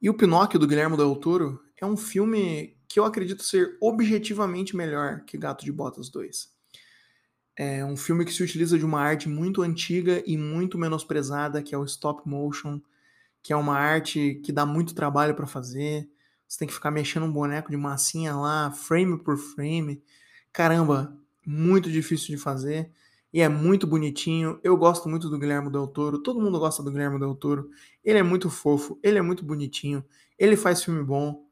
E 0.00 0.08
o 0.08 0.14
Pinóquio 0.14 0.58
do 0.58 0.66
Guilherme 0.66 0.96
Del 0.96 1.14
Toro 1.16 1.62
é 1.76 1.84
um 1.84 1.94
filme 1.94 2.74
que 2.88 2.98
eu 2.98 3.04
acredito 3.04 3.42
ser 3.42 3.76
objetivamente 3.82 4.74
melhor 4.74 5.26
que 5.26 5.36
Gato 5.36 5.62
de 5.62 5.72
Botas 5.72 6.08
2. 6.08 6.48
É 7.54 7.84
um 7.84 7.98
filme 7.98 8.24
que 8.24 8.32
se 8.32 8.42
utiliza 8.42 8.78
de 8.78 8.84
uma 8.86 9.02
arte 9.02 9.28
muito 9.28 9.60
antiga 9.60 10.22
e 10.26 10.38
muito 10.38 10.78
menosprezada, 10.78 11.62
que 11.62 11.74
é 11.74 11.78
o 11.78 11.84
stop 11.84 12.26
motion, 12.26 12.80
que 13.42 13.52
é 13.52 13.56
uma 13.56 13.76
arte 13.76 14.40
que 14.42 14.50
dá 14.50 14.64
muito 14.64 14.94
trabalho 14.94 15.34
para 15.34 15.46
fazer. 15.46 16.08
Você 16.54 16.60
tem 16.60 16.68
que 16.68 16.74
ficar 16.74 16.92
mexendo 16.92 17.24
um 17.24 17.32
boneco 17.32 17.68
de 17.68 17.76
massinha 17.76 18.36
lá, 18.36 18.70
frame 18.70 19.18
por 19.18 19.36
frame. 19.36 20.00
Caramba, 20.52 21.12
muito 21.44 21.90
difícil 21.90 22.28
de 22.28 22.40
fazer 22.40 22.92
e 23.32 23.40
é 23.40 23.48
muito 23.48 23.88
bonitinho. 23.88 24.60
Eu 24.62 24.76
gosto 24.76 25.08
muito 25.08 25.28
do 25.28 25.36
Guilherme 25.36 25.68
Del 25.68 25.88
Toro, 25.88 26.22
todo 26.22 26.40
mundo 26.40 26.60
gosta 26.60 26.80
do 26.80 26.92
Guilherme 26.92 27.18
Del 27.18 27.34
Toro. 27.34 27.68
Ele 28.04 28.20
é 28.20 28.22
muito 28.22 28.48
fofo, 28.48 28.96
ele 29.02 29.18
é 29.18 29.20
muito 29.20 29.44
bonitinho, 29.44 30.04
ele 30.38 30.56
faz 30.56 30.84
filme 30.84 31.02
bom. 31.02 31.44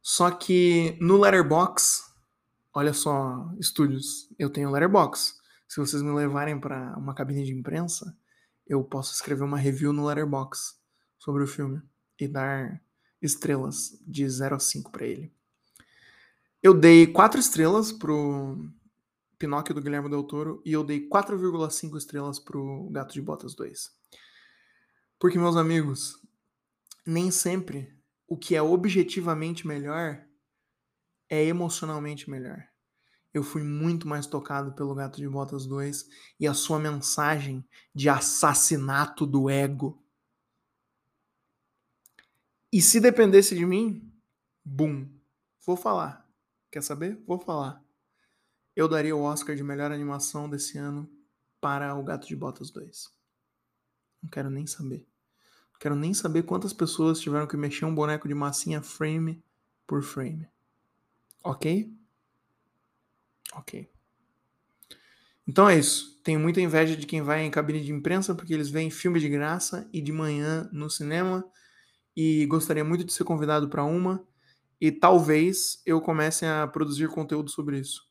Só 0.00 0.30
que 0.30 0.96
no 0.98 1.18
Letterbox, 1.18 2.14
olha 2.72 2.94
só, 2.94 3.46
estúdios, 3.60 4.32
eu 4.38 4.48
tenho 4.48 4.70
Letterbox. 4.70 5.38
Se 5.68 5.80
vocês 5.80 6.00
me 6.00 6.12
levarem 6.12 6.58
para 6.58 6.96
uma 6.96 7.12
cabine 7.12 7.44
de 7.44 7.52
imprensa, 7.52 8.16
eu 8.66 8.82
posso 8.82 9.12
escrever 9.12 9.44
uma 9.44 9.58
review 9.58 9.92
no 9.92 10.06
Letterbox 10.06 10.80
sobre 11.18 11.44
o 11.44 11.46
filme 11.46 11.82
e 12.18 12.26
dar 12.26 12.80
estrelas 13.20 13.98
de 14.06 14.28
0 14.28 14.56
a 14.56 14.58
5 14.58 14.90
para 14.90 15.06
ele. 15.06 15.32
Eu 16.62 16.74
dei 16.74 17.06
4 17.06 17.38
estrelas 17.38 17.92
pro 17.92 18.58
Pinóquio 19.38 19.74
do 19.74 19.82
Guilherme 19.82 20.08
Del 20.08 20.24
Toro 20.24 20.62
e 20.64 20.72
eu 20.72 20.82
dei 20.82 21.08
4,5 21.08 21.96
estrelas 21.96 22.38
pro 22.38 22.88
Gato 22.90 23.12
de 23.12 23.22
Botas 23.22 23.54
2. 23.54 23.90
Porque, 25.18 25.38
meus 25.38 25.56
amigos, 25.56 26.20
nem 27.04 27.30
sempre 27.30 27.94
o 28.26 28.36
que 28.36 28.56
é 28.56 28.62
objetivamente 28.62 29.66
melhor 29.66 30.24
é 31.28 31.44
emocionalmente 31.44 32.28
melhor. 32.28 32.66
Eu 33.32 33.42
fui 33.42 33.62
muito 33.62 34.08
mais 34.08 34.26
tocado 34.26 34.72
pelo 34.72 34.94
Gato 34.94 35.18
de 35.18 35.28
Botas 35.28 35.66
2 35.66 36.08
e 36.40 36.46
a 36.46 36.54
sua 36.54 36.78
mensagem 36.78 37.64
de 37.94 38.08
assassinato 38.08 39.26
do 39.26 39.50
ego. 39.50 40.02
E 42.76 42.82
se 42.82 43.00
dependesse 43.00 43.54
de 43.54 43.64
mim, 43.64 44.12
bum, 44.64 45.08
vou 45.64 45.76
falar. 45.76 46.28
Quer 46.70 46.82
saber? 46.82 47.18
Vou 47.26 47.38
falar 47.38 47.86
eu 48.76 48.86
daria 48.86 49.16
o 49.16 49.22
Oscar 49.22 49.56
de 49.56 49.64
melhor 49.64 49.90
animação 49.90 50.48
desse 50.50 50.76
ano 50.76 51.10
para 51.58 51.94
O 51.94 52.04
Gato 52.04 52.28
de 52.28 52.36
Botas 52.36 52.70
2. 52.70 53.10
Não 54.22 54.28
quero 54.28 54.50
nem 54.50 54.66
saber. 54.66 55.08
Não 55.72 55.80
quero 55.80 55.96
nem 55.96 56.12
saber 56.12 56.42
quantas 56.42 56.74
pessoas 56.74 57.18
tiveram 57.18 57.46
que 57.46 57.56
mexer 57.56 57.86
um 57.86 57.94
boneco 57.94 58.28
de 58.28 58.34
massinha 58.34 58.82
frame 58.82 59.42
por 59.86 60.02
frame. 60.02 60.46
Ok? 61.42 61.90
Ok. 63.54 63.90
Então 65.48 65.68
é 65.68 65.78
isso. 65.78 66.20
Tenho 66.22 66.38
muita 66.38 66.60
inveja 66.60 66.94
de 66.94 67.06
quem 67.06 67.22
vai 67.22 67.44
em 67.44 67.50
cabine 67.50 67.82
de 67.82 67.92
imprensa 67.92 68.34
porque 68.34 68.52
eles 68.52 68.68
veem 68.68 68.90
filme 68.90 69.18
de 69.18 69.28
graça 69.28 69.88
e 69.90 70.02
de 70.02 70.12
manhã 70.12 70.68
no 70.70 70.90
cinema. 70.90 71.48
E 72.16 72.46
gostaria 72.46 72.84
muito 72.84 73.04
de 73.04 73.12
ser 73.12 73.24
convidado 73.24 73.68
para 73.68 73.84
uma. 73.84 74.26
E 74.80 74.90
talvez 74.90 75.82
eu 75.86 76.00
comece 76.00 76.46
a 76.46 76.66
produzir 76.66 77.08
conteúdo 77.08 77.50
sobre 77.50 77.78
isso 77.78 78.06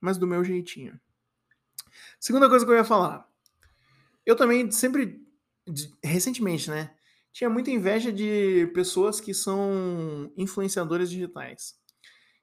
mas 0.00 0.16
do 0.16 0.26
meu 0.26 0.42
jeitinho. 0.42 0.98
Segunda 2.18 2.48
coisa 2.48 2.64
que 2.64 2.70
eu 2.70 2.76
ia 2.76 2.84
falar. 2.84 3.28
Eu 4.24 4.34
também 4.34 4.70
sempre, 4.70 5.22
recentemente, 6.02 6.70
né? 6.70 6.94
Tinha 7.32 7.50
muita 7.50 7.70
inveja 7.70 8.12
de 8.12 8.66
pessoas 8.74 9.20
que 9.20 9.34
são 9.34 10.32
influenciadores 10.36 11.10
digitais. 11.10 11.78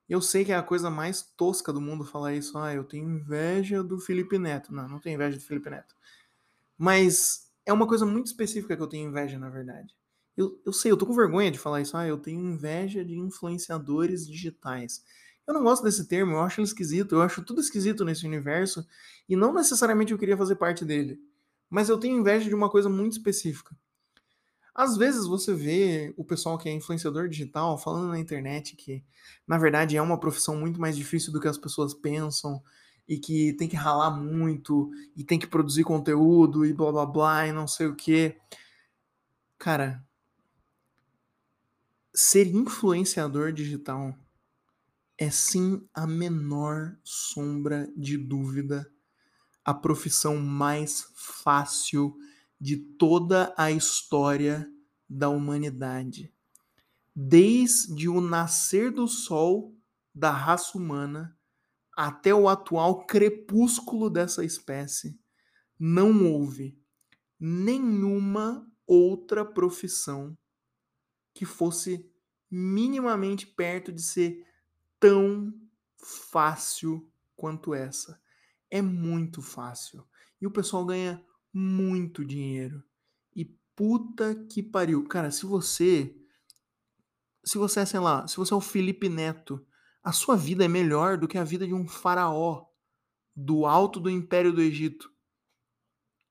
Eu 0.08 0.21
sei 0.21 0.45
que 0.45 0.51
é 0.53 0.56
a 0.56 0.63
coisa 0.63 0.89
mais 0.89 1.21
tosca 1.21 1.73
do 1.73 1.82
mundo 1.82 2.06
falar 2.06 2.34
isso. 2.34 2.58
Ah, 2.58 2.73
eu 2.73 2.86
tenho 2.86 3.10
inveja 3.10 3.84
do 3.84 3.99
Felipe 3.99 4.38
Neto. 4.38 4.73
Não, 4.73 4.88
não 4.88 4.99
tenho 4.99 5.15
inveja 5.15 5.38
do 5.38 5.43
Felipe 5.43 5.69
Neto. 5.69 5.95
Mas 6.77 7.51
é 7.65 7.73
uma 7.73 7.88
coisa 7.88 8.06
muito 8.06 8.27
específica 8.27 8.77
que 8.77 8.82
eu 8.82 8.88
tenho 8.88 9.10
inveja, 9.10 9.38
na 9.38 9.49
verdade. 9.49 9.96
Eu, 10.38 10.62
eu 10.63 10.71
sei, 10.71 10.91
eu 10.91 10.97
tô 10.97 11.06
com 11.06 11.15
vergonha 11.15 11.50
de 11.50 11.58
falar 11.58 11.82
isso. 11.82 11.97
Ah, 11.97 12.08
eu 12.08 12.17
tenho 12.17 12.39
inveja 12.39 13.04
de 13.04 13.17
influenciadores 13.17 14.28
digitais. 14.28 15.04
Eu 15.47 15.54
não 15.54 15.63
gosto 15.63 15.84
desse 15.84 16.08
termo, 16.08 16.34
eu 16.34 16.41
acho 16.41 16.60
ele 16.60 16.67
esquisito, 16.67 17.15
eu 17.15 17.21
acho 17.21 17.41
tudo 17.41 17.62
esquisito 17.62 18.04
nesse 18.06 18.26
universo 18.26 18.86
e 19.28 19.36
não 19.36 19.54
necessariamente 19.54 20.12
eu 20.12 20.17
queria 20.17 20.38
fazer 20.38 20.58
parte 20.58 20.86
dele. 20.86 21.19
Mas 21.69 21.89
eu 21.89 21.97
tenho 21.97 22.19
inveja 22.19 22.47
de 22.47 22.56
uma 22.56 22.69
coisa 22.69 22.89
muito 22.89 23.13
específica. 23.13 23.76
Às 24.76 24.95
vezes 24.95 25.26
você 25.26 25.54
vê 25.54 26.13
o 26.15 26.23
pessoal 26.23 26.58
que 26.58 26.69
é 26.69 26.71
influenciador 26.71 27.28
digital 27.28 27.78
falando 27.80 28.10
na 28.10 28.19
internet 28.19 28.76
que, 28.76 29.04
na 29.47 29.58
verdade, 29.58 29.97
é 29.97 30.02
uma 30.02 30.19
profissão 30.19 30.56
muito 30.56 30.80
mais 30.80 30.95
difícil 30.95 31.34
do 31.34 31.39
que 31.39 31.47
as 31.47 31.58
pessoas 31.58 31.93
pensam 31.95 32.62
e 33.08 33.17
que 33.17 33.54
tem 33.54 33.67
que 33.67 33.76
ralar 33.76 34.12
muito 34.12 34.91
e 35.15 35.23
tem 35.23 35.39
que 35.39 35.47
produzir 35.47 35.84
conteúdo 35.84 36.65
e 36.65 36.73
blá 36.73 36.91
blá 36.91 37.06
blá 37.06 37.47
e 37.47 37.52
não 37.52 37.67
sei 37.67 37.88
o 37.88 37.95
que. 37.95 38.38
Cara, 39.58 40.06
ser 42.19 42.47
influenciador 42.47 43.53
digital 43.53 44.17
é 45.19 45.30
sim 45.30 45.88
a 45.93 46.08
menor 46.08 46.97
sombra 47.03 47.88
de 47.95 48.17
dúvida 48.17 48.91
a 49.63 49.71
profissão 49.71 50.36
mais 50.38 51.12
fácil 51.13 52.17
de 52.60 52.75
toda 52.75 53.53
a 53.56 53.69
história 53.69 54.67
da 55.08 55.30
humanidade. 55.30 56.34
Desde 57.15 58.10
o 58.10 58.19
nascer 58.19 58.91
do 58.91 59.08
sol 59.08 59.75
da 60.13 60.32
raça 60.32 60.75
humana 60.75 61.38
até 61.95 62.34
o 62.34 62.49
atual 62.49 63.06
crepúsculo 63.06 64.10
dessa 64.10 64.43
espécie, 64.43 65.19
não 65.80 66.34
houve 66.34 66.82
nenhuma 67.39 68.67
outra 68.88 69.45
profissão 69.45 70.36
que 71.38 71.45
fosse 71.45 72.10
minimamente 72.50 73.45
perto 73.45 73.91
de 73.91 74.02
ser 74.02 74.43
tão 75.00 75.54
fácil 75.95 77.08
quanto 77.36 77.76
essa. 77.76 78.19
É 78.71 78.82
muito 78.82 79.39
fácil. 79.39 80.04
E 80.41 80.47
o 80.47 80.52
pessoal 80.52 80.84
ganha 80.84 81.23
muito 81.54 82.26
dinheiro. 82.26 82.84
E 83.36 83.45
puta 83.76 84.34
que 84.50 84.63
pariu. 84.63 85.08
Cara, 85.08 85.30
se 85.30 85.45
você. 85.45 86.19
Se 87.45 87.60
você 87.60 87.82
é, 87.82 87.86
sei 87.86 88.00
lá, 88.00 88.28
se 88.28 88.36
você 88.36 88.52
é 88.52 88.58
o 88.58 88.62
Felipe 88.62 89.08
Neto, 89.08 89.63
a 90.04 90.12
sua 90.12 90.36
vida 90.36 90.65
é 90.65 90.67
melhor 90.67 91.19
do 91.19 91.28
que 91.28 91.38
a 91.38 91.43
vida 91.43 91.67
de 91.67 91.73
um 91.73 91.88
faraó 91.88 92.65
do 93.36 93.67
alto 93.67 94.00
do 94.00 94.10
Império 94.10 94.52
do 94.52 94.60
Egito. 94.60 95.13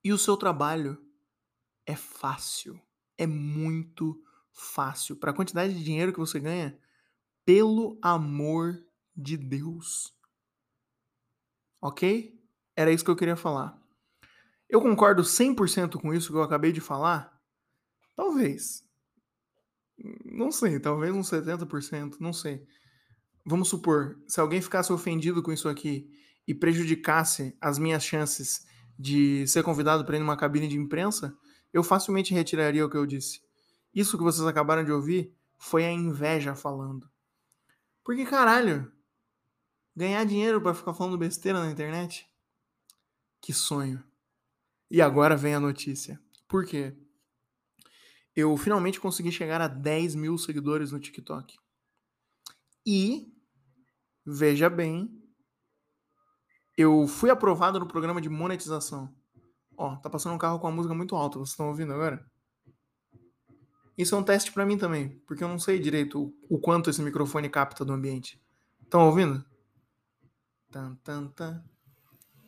E 0.03 0.13
o 0.13 0.19
seu 0.19 0.37
trabalho 0.37 1.01
é 1.87 1.95
fácil. 1.95 2.81
É 3.17 3.25
muito 3.25 4.21
fácil. 4.57 5.17
Para 5.17 5.31
a 5.31 5.35
quantidade 5.35 5.75
de 5.75 5.85
dinheiro 5.85 6.13
que 6.13 6.19
você 6.19 6.41
ganha, 6.41 6.77
pelo 7.45 7.99
amor 8.03 8.83
de 9.15 9.37
Deus. 9.37 10.13
Ok? 11.81 12.35
Era 12.75 12.91
isso 12.91 13.05
que 13.05 13.11
eu 13.11 13.17
queria 13.17 13.37
falar. 13.37 13.81
Eu 14.69 14.81
concordo 14.81 15.23
100% 15.23 16.01
com 16.01 16.13
isso 16.13 16.33
que 16.33 16.37
eu 16.37 16.43
acabei 16.43 16.73
de 16.73 16.81
falar? 16.81 17.41
Talvez. 18.17 18.85
Não 20.25 20.51
sei, 20.51 20.81
talvez 20.81 21.15
uns 21.15 21.31
70%, 21.31 22.17
não 22.19 22.33
sei. 22.33 22.67
vamos 23.45 23.69
supor, 23.69 24.21
se 24.27 24.41
alguém 24.41 24.61
ficasse 24.61 24.93
ofendido 24.93 25.43
com 25.43 25.53
isso 25.53 25.69
aqui 25.69 26.11
e 26.47 26.55
prejudicasse 26.55 27.57
as 27.61 27.79
minhas 27.79 28.05
chances 28.05 28.67
de 28.99 29.47
ser 29.47 29.63
convidado 29.63 30.05
para 30.05 30.17
ir 30.17 30.21
numa 30.21 30.37
cabine 30.37 30.69
de 30.69 30.77
imprensa, 30.77 31.37
eu 31.73 31.83
facilmente 31.83 32.35
retiraria 32.35 32.85
o 32.85 32.91
que 32.91 32.97
eu 32.97 33.07
disse. 33.07 33.46
Isso 33.97 34.19
que 34.19 34.23
vocês 34.23 34.47
acabaram 34.47 34.85
de 34.85 34.93
ouvir 34.93 35.35
foi 35.57 35.87
a 35.87 35.91
inveja 35.91 36.55
falando. 36.55 37.11
Porque 38.05 38.27
caralho, 38.27 38.93
ganhar 39.97 40.23
dinheiro 40.25 40.61
para 40.61 40.75
ficar 40.75 40.93
falando 40.93 41.17
besteira 41.17 41.59
na 41.59 41.71
internet? 41.71 42.31
Que 43.41 43.55
sonho. 43.55 44.05
E 44.91 45.01
agora 45.01 45.35
vem 45.35 45.55
a 45.55 45.61
notícia. 45.61 46.21
Por 46.47 46.67
quê? 46.67 46.95
Eu 48.35 48.55
finalmente 48.59 49.01
consegui 49.01 49.33
chegar 49.33 49.63
a 49.63 49.67
10 49.67 50.15
mil 50.15 50.37
seguidores 50.37 50.93
no 50.93 51.01
TikTok. 51.01 51.57
E, 52.85 53.35
veja 54.27 54.69
bem, 54.69 55.11
eu 56.77 57.09
fui 57.09 57.31
aprovado 57.31 57.81
no 57.81 57.89
programa 57.89 58.21
de 58.21 58.29
monetização. 58.29 59.17
Ó, 59.75 59.97
tá 59.97 60.11
passando 60.11 60.35
um 60.35 60.39
carro 60.39 60.61
com 60.61 60.67
a 60.67 60.71
música 60.71 60.95
muito 60.95 61.17
alta, 61.17 61.39
vocês 61.39 61.53
estão 61.53 61.69
ouvindo 61.69 61.95
agora? 61.95 62.31
Isso 63.97 64.15
é 64.15 64.19
um 64.19 64.23
teste 64.23 64.53
para 64.53 64.67
mim 64.67 64.77
também, 64.77 65.21
porque 65.27 65.43
eu 65.43 65.49
não 65.49 65.59
sei 65.59 65.79
direito 65.79 66.35
o, 66.51 66.59
quanto 66.59 66.91
esse 66.91 67.01
microfone 67.01 67.49
capta 67.49 67.85
do 67.85 67.95
ambiente. 67.95 68.39
Estão 68.83 69.07
ouvindo? 69.07 69.43
Tan, 70.71 70.97
tan, 70.97 71.29
tan. 71.29 71.65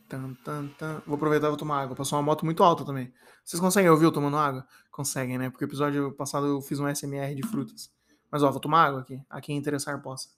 Tan, 0.09 0.35
tan, 0.45 0.69
tan. 0.79 1.03
Vou 1.07 1.17
aproveitar 1.17 1.47
e 1.47 1.51
vou 1.51 1.57
tomar 1.57 1.83
água. 1.83 1.97
Passou 1.97 2.19
uma 2.19 2.23
moto 2.25 2.45
muito 2.45 2.63
alta 2.63 2.85
também. 2.85 3.13
Vocês 3.45 3.61
conseguem 3.61 3.91
ouvir 3.91 4.05
eu 4.05 4.13
tomando 4.13 4.37
água? 4.37 4.67
Conseguem, 4.91 5.39
né? 5.39 5.49
Porque 5.49 5.65
o 5.65 5.69
episódio 5.69 6.13
passado 6.13 6.47
eu 6.47 6.61
fiz 6.61 6.79
um 6.81 6.89
SMR 6.89 7.35
de 7.35 7.47
frutas. 7.47 7.91
Mas 8.31 8.43
ó, 8.43 8.51
vou 8.51 8.61
tomar 8.61 8.85
água 8.85 9.01
aqui. 9.01 9.23
A 9.29 9.41
quem 9.41 9.57
interessar 9.57 10.03
possa. 10.03 10.29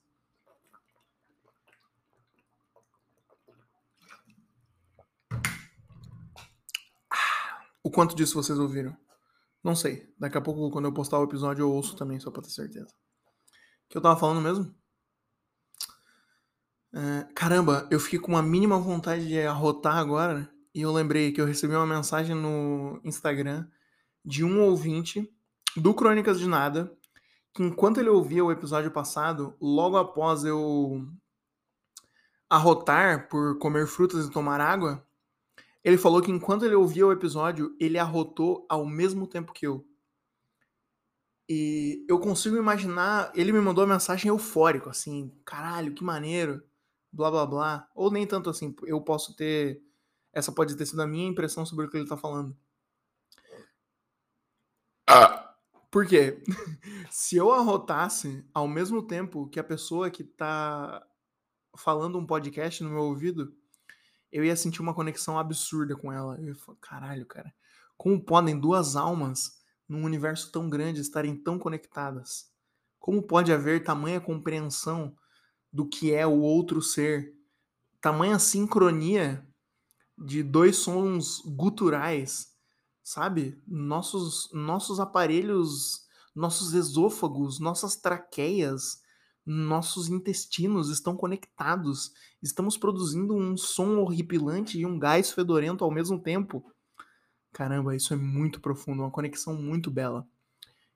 O 7.83 7.89
quanto 7.89 8.15
disso 8.15 8.35
vocês 8.35 8.57
ouviram? 8.59 8.95
Não 9.63 9.75
sei. 9.75 10.11
Daqui 10.17 10.37
a 10.37 10.41
pouco, 10.41 10.71
quando 10.71 10.85
eu 10.85 10.93
postar 10.93 11.19
o 11.19 11.23
episódio, 11.23 11.63
eu 11.63 11.71
ouço 11.71 11.95
também, 11.95 12.19
só 12.19 12.31
pra 12.31 12.41
ter 12.41 12.49
certeza. 12.49 12.87
O 12.87 13.89
que 13.89 13.97
eu 13.97 14.01
tava 14.01 14.19
falando 14.19 14.41
mesmo? 14.41 14.73
É, 16.93 17.27
caramba, 17.33 17.87
eu 17.89 17.99
fiquei 17.99 18.19
com 18.19 18.31
uma 18.31 18.41
mínima 18.41 18.77
vontade 18.77 19.27
de 19.27 19.39
arrotar 19.41 19.97
agora. 19.97 20.51
E 20.73 20.81
eu 20.81 20.91
lembrei 20.91 21.31
que 21.31 21.39
eu 21.39 21.45
recebi 21.45 21.75
uma 21.75 21.85
mensagem 21.85 22.35
no 22.35 22.99
Instagram 23.03 23.67
de 24.23 24.43
um 24.43 24.61
ouvinte 24.61 25.29
do 25.75 25.93
Crônicas 25.93 26.39
de 26.39 26.47
Nada. 26.47 26.91
Que 27.53 27.63
enquanto 27.63 27.99
ele 27.99 28.09
ouvia 28.09 28.43
o 28.43 28.51
episódio 28.51 28.89
passado, 28.91 29.55
logo 29.61 29.97
após 29.97 30.43
eu 30.43 31.05
arrotar 32.49 33.29
por 33.29 33.57
comer 33.59 33.87
frutas 33.87 34.25
e 34.25 34.31
tomar 34.31 34.59
água, 34.59 35.05
ele 35.83 35.97
falou 35.97 36.21
que 36.21 36.31
enquanto 36.31 36.65
ele 36.65 36.75
ouvia 36.75 37.05
o 37.07 37.11
episódio, 37.11 37.75
ele 37.79 37.97
arrotou 37.97 38.65
ao 38.69 38.85
mesmo 38.85 39.25
tempo 39.27 39.53
que 39.53 39.65
eu. 39.65 39.85
E 41.49 42.05
eu 42.07 42.19
consigo 42.19 42.55
imaginar, 42.55 43.31
ele 43.35 43.51
me 43.51 43.59
mandou 43.59 43.83
uma 43.83 43.95
mensagem 43.95 44.29
eufórico, 44.29 44.89
assim, 44.89 45.35
caralho, 45.43 45.93
que 45.93 46.03
maneiro, 46.03 46.63
blá 47.11 47.29
blá 47.31 47.45
blá. 47.45 47.89
Ou 47.95 48.11
nem 48.11 48.25
tanto 48.25 48.49
assim, 48.49 48.75
eu 48.83 49.01
posso 49.01 49.35
ter. 49.35 49.81
Essa 50.33 50.51
pode 50.51 50.77
ter 50.77 50.85
sido 50.85 51.01
a 51.01 51.07
minha 51.07 51.27
impressão 51.27 51.65
sobre 51.65 51.85
o 51.85 51.89
que 51.89 51.97
ele 51.97 52.07
tá 52.07 52.15
falando. 52.15 52.55
Ah. 55.07 55.53
Por 55.89 56.07
quê? 56.07 56.41
Se 57.11 57.35
eu 57.35 57.51
arrotasse 57.51 58.45
ao 58.53 58.65
mesmo 58.67 59.05
tempo 59.05 59.49
que 59.49 59.59
a 59.59 59.63
pessoa 59.63 60.09
que 60.09 60.23
tá 60.23 61.05
falando 61.75 62.17
um 62.17 62.25
podcast 62.25 62.81
no 62.81 62.91
meu 62.91 63.03
ouvido, 63.03 63.53
eu 64.31 64.45
ia 64.45 64.55
sentir 64.55 64.81
uma 64.81 64.93
conexão 64.93 65.37
absurda 65.37 65.95
com 65.95 66.11
ela. 66.11 66.37
Eu 66.39 66.47
ia 66.47 66.55
falar, 66.55 66.77
caralho, 66.79 67.25
cara, 67.25 67.53
como 67.97 68.23
podem 68.23 68.59
duas 68.59 68.95
almas 68.95 69.59
num 69.87 70.03
universo 70.03 70.51
tão 70.51 70.69
grande 70.69 71.01
estarem 71.01 71.35
tão 71.35 71.59
conectadas? 71.59 72.49
Como 72.99 73.21
pode 73.21 73.51
haver 73.51 73.83
tamanha 73.83 74.21
compreensão 74.21 75.15
do 75.71 75.87
que 75.87 76.13
é 76.13 76.25
o 76.25 76.39
outro 76.39 76.81
ser? 76.81 77.33
Tamanha 77.99 78.39
sincronia 78.39 79.45
de 80.17 80.43
dois 80.43 80.77
sons 80.77 81.41
guturais, 81.45 82.55
sabe? 83.03 83.61
Nossos 83.67 84.49
nossos 84.53 84.99
aparelhos, 84.99 86.05
nossos 86.33 86.73
esôfagos, 86.73 87.59
nossas 87.59 87.95
traqueias, 87.95 89.00
nossos 89.45 90.09
intestinos 90.09 90.89
estão 90.89 91.15
conectados. 91.15 92.13
Estamos 92.41 92.77
produzindo 92.77 93.35
um 93.35 93.57
som 93.57 93.97
horripilante 93.97 94.77
e 94.77 94.85
um 94.85 94.99
gás 94.99 95.31
fedorento 95.31 95.83
ao 95.83 95.91
mesmo 95.91 96.19
tempo. 96.19 96.63
Caramba, 97.51 97.95
isso 97.95 98.13
é 98.13 98.17
muito 98.17 98.61
profundo, 98.61 99.03
uma 99.03 99.11
conexão 99.11 99.55
muito 99.55 99.91
bela. 99.91 100.27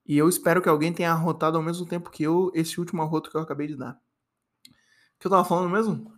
E 0.05 0.17
eu 0.17 0.29
espero 0.29 0.61
que 0.61 0.69
alguém 0.69 0.93
tenha 0.93 1.11
arrotado 1.11 1.57
ao 1.57 1.63
mesmo 1.63 1.85
tempo 1.85 2.11
que 2.11 2.23
eu 2.23 2.51
esse 2.53 2.79
último 2.79 3.01
arroto 3.01 3.29
que 3.29 3.35
eu 3.35 3.41
acabei 3.41 3.67
de 3.67 3.75
dar. 3.75 3.93
O 3.95 5.19
que 5.19 5.27
eu 5.27 5.31
tava 5.31 5.43
falando 5.43 5.69
mesmo? 5.69 6.13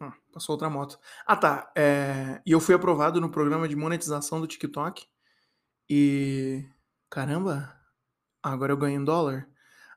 Ah, 0.00 0.14
passou 0.32 0.54
outra 0.54 0.70
moto. 0.70 0.98
Ah, 1.26 1.36
tá. 1.36 1.70
É... 1.76 2.40
E 2.46 2.52
eu 2.52 2.60
fui 2.60 2.74
aprovado 2.74 3.20
no 3.20 3.30
programa 3.30 3.68
de 3.68 3.76
monetização 3.76 4.40
do 4.40 4.46
TikTok. 4.46 5.06
E. 5.88 6.64
Caramba, 7.10 7.72
agora 8.42 8.72
eu 8.72 8.76
ganho 8.76 9.00
em 9.00 9.04
dólar. 9.04 9.48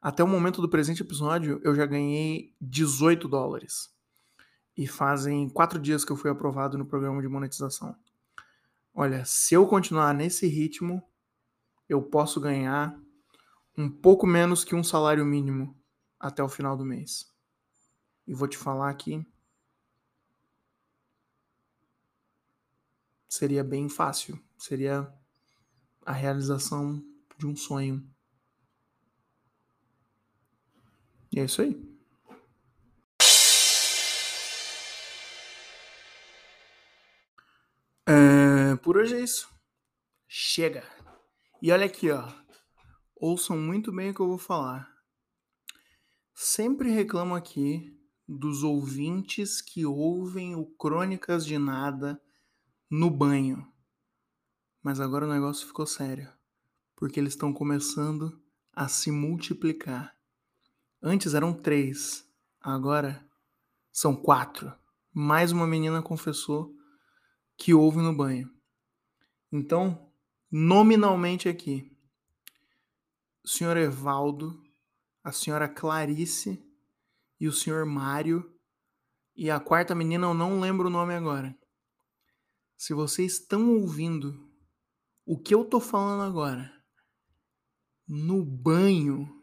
Até 0.08 0.24
o 0.24 0.28
momento 0.28 0.62
do 0.62 0.70
presente 0.70 1.02
episódio, 1.02 1.60
eu 1.66 1.76
já 1.76 1.86
ganhei 1.86 2.56
18 2.62 3.28
dólares. 3.28 3.94
E 4.78 4.88
fazem 4.88 5.50
quatro 5.50 5.78
dias 5.78 6.06
que 6.06 6.12
eu 6.14 6.16
fui 6.16 6.32
aprovado 6.32 6.78
no 6.78 6.86
programa 6.86 7.22
de 7.22 7.28
monetização. 7.28 7.94
Olha, 8.94 9.26
se 9.26 9.54
eu 9.54 9.68
continuar 9.68 10.14
nesse 10.14 10.48
ritmo, 10.48 11.04
eu 11.90 12.02
posso 12.02 12.40
ganhar 12.40 12.98
um 13.78 13.90
pouco 13.90 14.26
menos 14.26 14.64
que 14.64 14.74
um 14.74 14.82
salário 14.82 15.26
mínimo 15.26 15.78
até 16.18 16.42
o 16.42 16.48
final 16.48 16.78
do 16.78 16.86
mês. 16.86 17.30
E 18.26 18.34
vou 18.34 18.48
te 18.48 18.58
falar 18.58 18.94
que 18.94 19.28
seria 23.28 23.62
bem 23.62 23.90
fácil, 23.90 24.42
seria 24.58 25.14
a 26.06 26.14
realização 26.14 27.04
de 27.38 27.46
um 27.46 27.58
sonho. 27.58 28.10
E 31.38 31.40
é 31.40 31.46
isso 31.46 31.62
aí. 31.62 31.80
É, 38.08 38.76
por 38.78 38.98
hoje 38.98 39.18
é 39.18 39.20
isso. 39.20 39.48
Chega. 40.28 40.84
E 41.62 41.72
olha 41.72 41.86
aqui, 41.86 42.10
ó. 42.10 42.28
Ouçam 43.16 43.56
muito 43.56 43.92
bem 43.92 44.10
o 44.10 44.16
que 44.16 44.20
eu 44.20 44.28
vou 44.28 44.40
falar. 44.40 44.92
Sempre 46.34 46.90
reclamo 46.90 47.36
aqui 47.36 47.96
dos 48.28 48.64
ouvintes 48.64 49.62
que 49.62 49.86
ouvem 49.86 50.56
o 50.56 50.66
Crônicas 50.66 51.46
de 51.46 51.60
Nada 51.60 52.20
no 52.90 53.12
banho. 53.12 53.72
Mas 54.82 55.00
agora 55.00 55.28
o 55.28 55.32
negócio 55.32 55.68
ficou 55.68 55.86
sério. 55.86 56.34
Porque 56.96 57.20
eles 57.20 57.34
estão 57.34 57.54
começando 57.54 58.42
a 58.74 58.88
se 58.88 59.12
multiplicar. 59.12 60.17
Antes 61.02 61.34
eram 61.34 61.54
três, 61.54 62.28
agora 62.60 63.24
são 63.92 64.16
quatro. 64.16 64.74
Mais 65.14 65.52
uma 65.52 65.68
menina 65.68 66.02
confessou 66.02 66.74
que 67.58 67.74
houve 67.74 67.98
no 67.98 68.16
banho. 68.16 68.50
Então, 69.52 70.12
nominalmente 70.52 71.48
aqui, 71.48 71.96
o 73.44 73.48
senhor 73.48 73.78
Evaldo, 73.78 74.62
a 75.24 75.32
senhora 75.32 75.70
Clarice 75.70 76.64
e 77.40 77.48
o 77.48 77.54
senhor 77.54 77.86
Mário 77.86 78.54
e 79.36 79.52
a 79.52 79.60
quarta 79.60 79.94
menina 79.94 80.26
eu 80.26 80.34
não 80.34 80.60
lembro 80.60 80.88
o 80.88 80.92
nome 80.92 81.14
agora. 81.14 81.56
Se 82.76 82.94
vocês 82.94 83.34
estão 83.34 83.70
ouvindo 83.76 84.50
o 85.26 85.38
que 85.38 85.54
eu 85.54 85.64
tô 85.64 85.80
falando 85.80 86.24
agora 86.24 86.74
no 88.08 88.44
banho, 88.44 89.37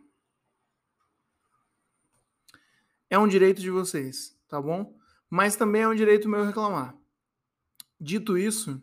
é 3.14 3.18
um 3.18 3.29
direito 3.29 3.61
de 3.61 3.70
vocês, 3.70 4.37
tá 4.48 4.61
bom? 4.61 4.98
Mas 5.31 5.55
também 5.55 5.83
é 5.83 5.88
um 5.88 5.94
direito 5.94 6.29
meu 6.29 6.44
reclamar. 6.44 6.98
Dito 8.00 8.37
isso, 8.37 8.83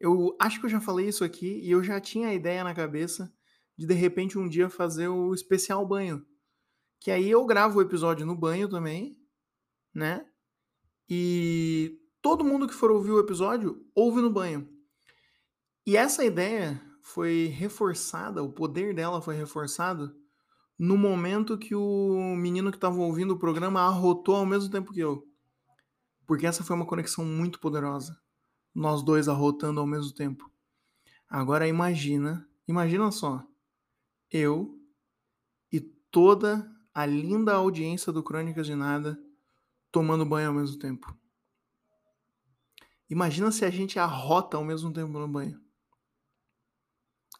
eu 0.00 0.36
acho 0.40 0.58
que 0.58 0.66
eu 0.66 0.70
já 0.70 0.80
falei 0.80 1.06
isso 1.06 1.22
aqui 1.22 1.60
e 1.62 1.70
eu 1.70 1.82
já 1.82 2.00
tinha 2.00 2.28
a 2.28 2.34
ideia 2.34 2.64
na 2.64 2.74
cabeça 2.74 3.32
de 3.78 3.86
de 3.86 3.94
repente 3.94 4.36
um 4.36 4.48
dia 4.48 4.68
fazer 4.68 5.06
o 5.06 5.32
especial 5.32 5.86
banho. 5.86 6.26
Que 6.98 7.12
aí 7.12 7.30
eu 7.30 7.46
gravo 7.46 7.78
o 7.78 7.82
episódio 7.82 8.26
no 8.26 8.34
banho 8.34 8.68
também, 8.68 9.16
né? 9.94 10.26
E 11.08 12.00
todo 12.20 12.44
mundo 12.44 12.66
que 12.66 12.74
for 12.74 12.90
ouvir 12.90 13.12
o 13.12 13.20
episódio 13.20 13.86
ouve 13.94 14.20
no 14.20 14.30
banho. 14.30 14.68
E 15.86 15.96
essa 15.96 16.24
ideia 16.24 16.82
foi 17.00 17.46
reforçada, 17.46 18.42
o 18.42 18.52
poder 18.52 18.92
dela 18.92 19.22
foi 19.22 19.36
reforçado 19.36 20.20
no 20.82 20.98
momento 20.98 21.56
que 21.56 21.76
o 21.76 22.34
menino 22.34 22.72
que 22.72 22.76
estava 22.76 22.96
ouvindo 22.96 23.34
o 23.34 23.38
programa 23.38 23.82
arrotou 23.82 24.34
ao 24.34 24.44
mesmo 24.44 24.68
tempo 24.68 24.92
que 24.92 24.98
eu. 24.98 25.24
Porque 26.26 26.44
essa 26.44 26.64
foi 26.64 26.74
uma 26.74 26.84
conexão 26.84 27.24
muito 27.24 27.60
poderosa. 27.60 28.20
Nós 28.74 29.00
dois 29.00 29.28
arrotando 29.28 29.78
ao 29.78 29.86
mesmo 29.86 30.12
tempo. 30.12 30.50
Agora 31.28 31.68
imagina, 31.68 32.48
imagina 32.66 33.12
só, 33.12 33.46
eu 34.28 34.76
e 35.70 35.78
toda 36.10 36.68
a 36.92 37.06
linda 37.06 37.54
audiência 37.54 38.12
do 38.12 38.20
Crônicas 38.20 38.66
de 38.66 38.74
Nada 38.74 39.16
tomando 39.92 40.26
banho 40.26 40.48
ao 40.48 40.54
mesmo 40.54 40.80
tempo. 40.80 41.16
Imagina 43.08 43.52
se 43.52 43.64
a 43.64 43.70
gente 43.70 44.00
arrota 44.00 44.56
ao 44.56 44.64
mesmo 44.64 44.92
tempo 44.92 45.12
no 45.12 45.28
banho. 45.28 45.62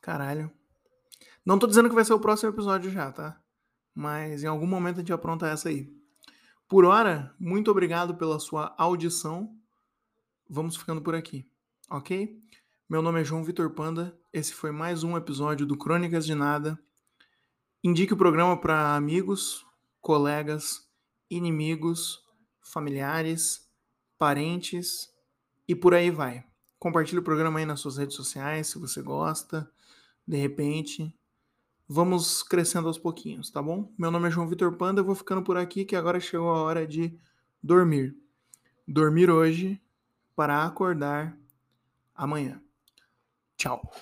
Caralho. 0.01 0.49
Não 1.45 1.59
tô 1.59 1.67
dizendo 1.67 1.89
que 1.89 1.95
vai 1.95 2.05
ser 2.05 2.15
o 2.15 2.21
próximo 2.21 2.51
episódio 2.51 2.91
já, 2.91 3.11
tá? 3.11 3.41
Mas 3.95 4.45
em 4.45 4.47
algum 4.47 4.67
momento 4.67 4.97
a 4.97 4.99
gente 5.01 5.13
apronta 5.13 5.49
essa 5.49 5.69
aí. 5.69 5.93
Por 6.69 6.85
hora, 6.85 7.35
muito 7.39 7.71
obrigado 7.71 8.15
pela 8.15 8.39
sua 8.39 8.75
audição. 8.79 9.55
Vamos 10.49 10.77
ficando 10.77 11.03
por 11.03 11.15
aqui, 11.15 11.45
ok? 11.91 12.41
Meu 12.89 13.03
nome 13.03 13.21
é 13.21 13.25
João 13.25 13.43
Vitor 13.43 13.71
Panda. 13.71 14.17
Esse 14.33 14.55
foi 14.55 14.71
mais 14.71 15.03
um 15.03 15.17
episódio 15.17 15.67
do 15.67 15.77
Crônicas 15.77 16.25
de 16.25 16.35
Nada. 16.35 16.79
Indique 17.83 18.15
o 18.15 18.17
programa 18.17 18.57
para 18.57 18.95
amigos, 18.95 19.67
colegas, 20.01 20.89
inimigos, 21.29 22.23
familiares, 22.61 23.69
parentes 24.17 25.11
e 25.67 25.75
por 25.75 25.93
aí 25.93 26.11
vai. 26.11 26.45
Compartilhe 26.79 27.19
o 27.19 27.25
programa 27.25 27.59
aí 27.59 27.67
nas 27.67 27.81
suas 27.81 27.97
redes 27.97 28.15
sociais 28.15 28.69
se 28.69 28.79
você 28.79 29.03
gosta. 29.03 29.69
De 30.27 30.37
repente, 30.37 31.13
vamos 31.93 32.43
crescendo 32.43 32.89
aos 32.89 32.99
pouquinhos, 32.99 33.51
tá 33.51 33.61
bom? 33.61 33.93
Meu 33.99 34.11
nome 34.11 34.29
é 34.29 34.31
João 34.31 34.49
Vitor 34.49 34.73
Panda, 34.77 35.01
eu 35.01 35.05
vou 35.05 35.15
ficando 35.15 35.43
por 35.43 35.59
aqui 35.59 35.85
que 35.85 35.95
agora 35.95 36.19
chegou 36.19 36.51
a 36.51 36.63
hora 36.63 36.87
de 36.87 37.15
dormir. 37.63 38.17
Dormir 38.89 39.31
hoje 39.31 39.81
para 40.35 40.65
acordar 40.65 41.37
amanhã. 42.15 42.61
Tchau. 43.59 43.93